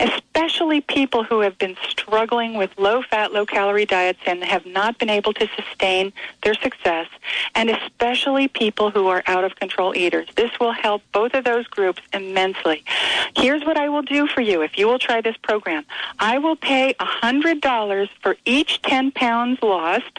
especially 0.01 0.81
people 0.81 1.25
who 1.25 1.41
have 1.41 1.59
been 1.59 1.77
struggling 1.89 2.55
with 2.55 2.71
low 2.79 3.03
fat, 3.03 3.33
low 3.33 3.45
calorie 3.47 3.87
diets 3.87 4.21
and 4.27 4.43
have 4.45 4.65
not 4.67 4.99
been 4.99 5.11
able 5.11 5.33
to 5.35 5.49
sustain 5.57 6.13
their 6.43 6.55
success, 6.55 7.09
and 7.55 7.71
especially 7.71 8.49
people 8.49 8.91
who 8.91 9.09
are 9.09 9.23
out 9.27 9.45
of 9.45 9.57
control 9.57 9.95
eaters. 9.95 10.29
This 10.37 10.51
will 10.59 10.73
help 10.73 11.03
both 11.13 11.35
of 11.35 11.45
those 11.45 11.67
groups 11.67 12.03
immensely. 12.13 12.85
Here's 13.37 13.65
what 13.65 13.77
I 13.77 13.89
will 13.89 14.03
do 14.03 14.27
for 14.27 14.41
you 14.41 14.63
if 14.63 14.79
you 14.79 14.87
will 14.87 14.99
try 14.99 15.21
this 15.21 15.37
program. 15.39 15.85
I 16.19 16.39
will 16.39 16.57
pay 16.57 16.95
$100 17.01 18.09
for 18.23 18.37
each 18.45 18.83
10 18.83 19.13
pounds 19.13 19.59
lost 19.63 20.16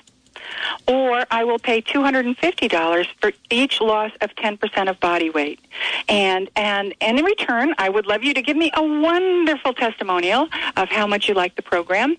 or 0.87 1.25
I 1.31 1.43
will 1.43 1.59
pay 1.59 1.81
$250 1.81 3.07
for 3.19 3.31
each 3.49 3.81
loss 3.81 4.11
of 4.21 4.33
10% 4.35 4.89
of 4.89 4.99
body 4.99 5.29
weight. 5.29 5.59
And, 6.07 6.49
and, 6.55 6.93
and 7.01 7.19
in 7.19 7.25
return, 7.25 7.73
I 7.77 7.89
would 7.89 8.05
love 8.05 8.23
you 8.23 8.33
to 8.33 8.41
give 8.41 8.57
me 8.57 8.71
a 8.75 8.83
wonderful 8.83 9.73
testimonial 9.73 10.47
of 10.75 10.89
how 10.89 11.07
much 11.07 11.27
you 11.27 11.33
like 11.33 11.55
the 11.55 11.61
program. 11.61 12.15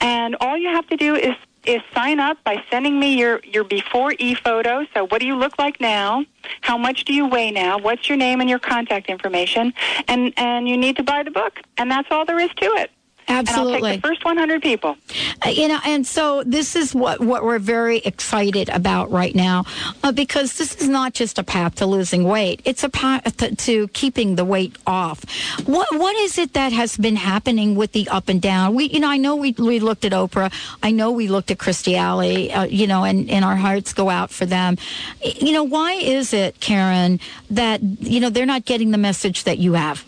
And 0.00 0.36
all 0.40 0.56
you 0.56 0.68
have 0.68 0.86
to 0.88 0.96
do 0.96 1.14
is 1.14 1.34
is 1.66 1.82
sign 1.92 2.20
up 2.20 2.42
by 2.44 2.62
sending 2.70 2.98
me 2.98 3.18
your, 3.18 3.40
your 3.44 3.64
before 3.64 4.14
e 4.18 4.34
photo. 4.34 4.86
So 4.94 5.06
what 5.06 5.20
do 5.20 5.26
you 5.26 5.34
look 5.34 5.58
like 5.58 5.80
now? 5.80 6.24
How 6.60 6.78
much 6.78 7.04
do 7.04 7.12
you 7.12 7.26
weigh 7.26 7.50
now? 7.50 7.76
What's 7.78 8.08
your 8.08 8.16
name 8.16 8.40
and 8.40 8.48
your 8.48 8.60
contact 8.60 9.08
information? 9.08 9.74
And 10.06 10.32
and 10.36 10.68
you 10.68 10.76
need 10.76 10.96
to 10.96 11.02
buy 11.02 11.24
the 11.24 11.30
book. 11.30 11.60
And 11.76 11.90
that's 11.90 12.08
all 12.10 12.24
there 12.24 12.38
is 12.38 12.50
to 12.56 12.66
it. 12.76 12.90
Absolutely. 13.28 13.74
And 13.74 13.84
I'll 13.84 13.92
take 13.92 14.02
the 14.02 14.08
first 14.08 14.24
100 14.24 14.62
people. 14.62 14.96
Uh, 15.44 15.48
you 15.50 15.68
know, 15.68 15.80
and 15.84 16.06
so 16.06 16.44
this 16.44 16.76
is 16.76 16.94
what, 16.94 17.20
what 17.20 17.44
we're 17.44 17.58
very 17.58 17.98
excited 17.98 18.68
about 18.68 19.10
right 19.10 19.34
now 19.34 19.64
uh, 20.04 20.12
because 20.12 20.58
this 20.58 20.76
is 20.76 20.88
not 20.88 21.12
just 21.12 21.38
a 21.38 21.42
path 21.42 21.76
to 21.76 21.86
losing 21.86 22.24
weight. 22.24 22.60
It's 22.64 22.84
a 22.84 22.88
path 22.88 23.36
to, 23.38 23.54
to, 23.54 23.88
keeping 23.88 24.36
the 24.36 24.44
weight 24.44 24.76
off. 24.86 25.24
What, 25.66 25.88
what 25.92 26.16
is 26.16 26.38
it 26.38 26.52
that 26.52 26.72
has 26.72 26.96
been 26.96 27.16
happening 27.16 27.74
with 27.74 27.92
the 27.92 28.08
up 28.08 28.28
and 28.28 28.40
down? 28.40 28.74
We, 28.74 28.86
you 28.86 29.00
know, 29.00 29.10
I 29.10 29.16
know 29.16 29.36
we, 29.36 29.52
we 29.52 29.80
looked 29.80 30.04
at 30.04 30.12
Oprah. 30.12 30.52
I 30.82 30.92
know 30.92 31.10
we 31.10 31.28
looked 31.28 31.50
at 31.50 31.58
Kirstie 31.58 31.96
Alley, 31.96 32.52
uh, 32.52 32.64
you 32.64 32.86
know, 32.86 33.04
and, 33.04 33.28
and 33.30 33.44
our 33.44 33.56
hearts 33.56 33.92
go 33.92 34.08
out 34.08 34.30
for 34.30 34.46
them. 34.46 34.76
You 35.22 35.52
know, 35.52 35.64
why 35.64 35.94
is 35.94 36.32
it, 36.32 36.60
Karen, 36.60 37.20
that, 37.50 37.82
you 37.82 38.20
know, 38.20 38.30
they're 38.30 38.46
not 38.46 38.64
getting 38.64 38.92
the 38.92 38.98
message 38.98 39.44
that 39.44 39.58
you 39.58 39.72
have? 39.72 40.04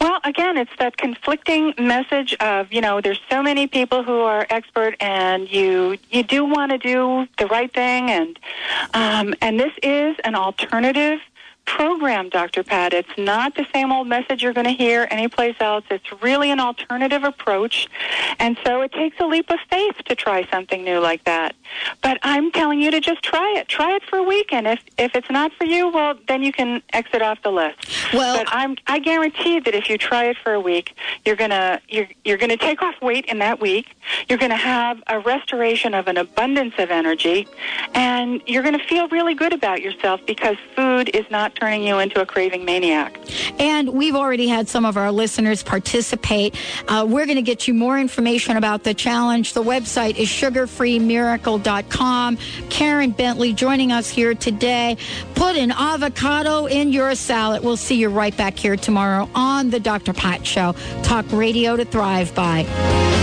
Well, 0.00 0.20
again, 0.24 0.56
it's 0.56 0.70
that 0.78 0.96
conflicting 0.96 1.74
message 1.78 2.34
of 2.40 2.72
you 2.72 2.80
know 2.80 3.00
there's 3.00 3.20
so 3.30 3.42
many 3.42 3.66
people 3.66 4.02
who 4.02 4.20
are 4.20 4.46
expert, 4.50 4.96
and 5.00 5.50
you 5.50 5.98
you 6.10 6.22
do 6.22 6.44
want 6.44 6.72
to 6.72 6.78
do 6.78 7.26
the 7.38 7.46
right 7.46 7.72
thing, 7.72 8.10
and 8.10 8.38
um, 8.94 9.34
and 9.40 9.58
this 9.58 9.72
is 9.82 10.16
an 10.24 10.34
alternative 10.34 11.20
program, 11.66 12.28
Dr. 12.28 12.62
Pat. 12.62 12.94
It's 12.94 13.18
not 13.18 13.54
the 13.54 13.66
same 13.72 13.92
old 13.92 14.06
message 14.06 14.42
you're 14.42 14.52
going 14.52 14.66
to 14.66 14.72
hear 14.72 15.06
anyplace 15.10 15.56
else. 15.60 15.84
It's 15.90 16.10
really 16.22 16.50
an 16.50 16.60
alternative 16.60 17.24
approach. 17.24 17.88
And 18.38 18.56
so 18.64 18.80
it 18.82 18.92
takes 18.92 19.18
a 19.20 19.26
leap 19.26 19.50
of 19.50 19.58
faith 19.68 19.96
to 20.06 20.14
try 20.14 20.46
something 20.50 20.84
new 20.84 21.00
like 21.00 21.24
that. 21.24 21.54
But 22.02 22.18
I'm 22.22 22.50
telling 22.52 22.80
you 22.80 22.90
to 22.90 23.00
just 23.00 23.22
try 23.22 23.54
it. 23.56 23.68
Try 23.68 23.96
it 23.96 24.02
for 24.04 24.18
a 24.18 24.22
week. 24.22 24.52
And 24.52 24.66
if, 24.66 24.80
if 24.96 25.14
it's 25.14 25.30
not 25.30 25.52
for 25.52 25.64
you, 25.64 25.88
well, 25.88 26.14
then 26.28 26.42
you 26.42 26.52
can 26.52 26.82
exit 26.92 27.20
off 27.20 27.42
the 27.42 27.50
list. 27.50 28.12
Well, 28.12 28.38
but 28.38 28.46
I'm, 28.50 28.76
I 28.86 28.98
guarantee 28.98 29.60
that 29.60 29.74
if 29.74 29.90
you 29.90 29.98
try 29.98 30.24
it 30.26 30.36
for 30.38 30.52
a 30.52 30.60
week, 30.60 30.96
you're 31.24 31.36
going 31.36 31.50
to, 31.50 31.80
you're, 31.88 32.08
you're 32.24 32.38
going 32.38 32.50
to 32.50 32.56
take 32.56 32.82
off 32.82 32.94
weight 33.02 33.26
in 33.26 33.38
that 33.40 33.60
week. 33.60 33.96
You're 34.28 34.38
going 34.38 34.50
to 34.50 34.56
have 34.56 35.02
a 35.08 35.18
restoration 35.18 35.94
of 35.94 36.06
an 36.06 36.16
abundance 36.16 36.74
of 36.78 36.90
energy. 36.90 37.48
And 37.94 38.40
you're 38.46 38.62
going 38.62 38.78
to 38.78 38.84
feel 38.84 39.08
really 39.08 39.34
good 39.34 39.52
about 39.52 39.82
yourself 39.82 40.20
because 40.26 40.56
food 40.74 41.10
is 41.14 41.28
not 41.30 41.55
turning 41.56 41.82
you 41.82 41.98
into 41.98 42.20
a 42.20 42.26
craving 42.26 42.64
maniac. 42.64 43.18
And 43.58 43.90
we've 43.90 44.14
already 44.14 44.48
had 44.48 44.68
some 44.68 44.84
of 44.84 44.96
our 44.96 45.10
listeners 45.10 45.62
participate. 45.62 46.54
Uh, 46.88 47.06
we're 47.08 47.26
going 47.26 47.36
to 47.36 47.42
get 47.42 47.66
you 47.66 47.74
more 47.74 47.98
information 47.98 48.56
about 48.56 48.84
the 48.84 48.94
challenge. 48.94 49.54
The 49.54 49.62
website 49.62 50.16
is 50.16 50.28
sugarfreemiracle.com. 50.28 52.38
Karen 52.70 53.10
Bentley 53.10 53.52
joining 53.52 53.92
us 53.92 54.08
here 54.08 54.34
today. 54.34 54.96
Put 55.34 55.56
an 55.56 55.72
avocado 55.72 56.66
in 56.66 56.92
your 56.92 57.14
salad. 57.14 57.64
We'll 57.64 57.76
see 57.76 57.96
you 57.96 58.08
right 58.08 58.36
back 58.36 58.58
here 58.58 58.76
tomorrow 58.76 59.28
on 59.34 59.70
the 59.70 59.80
Dr. 59.80 60.12
Pat 60.12 60.46
Show. 60.46 60.74
Talk 61.02 61.26
radio 61.32 61.76
to 61.76 61.84
thrive 61.84 62.34
by. 62.34 63.15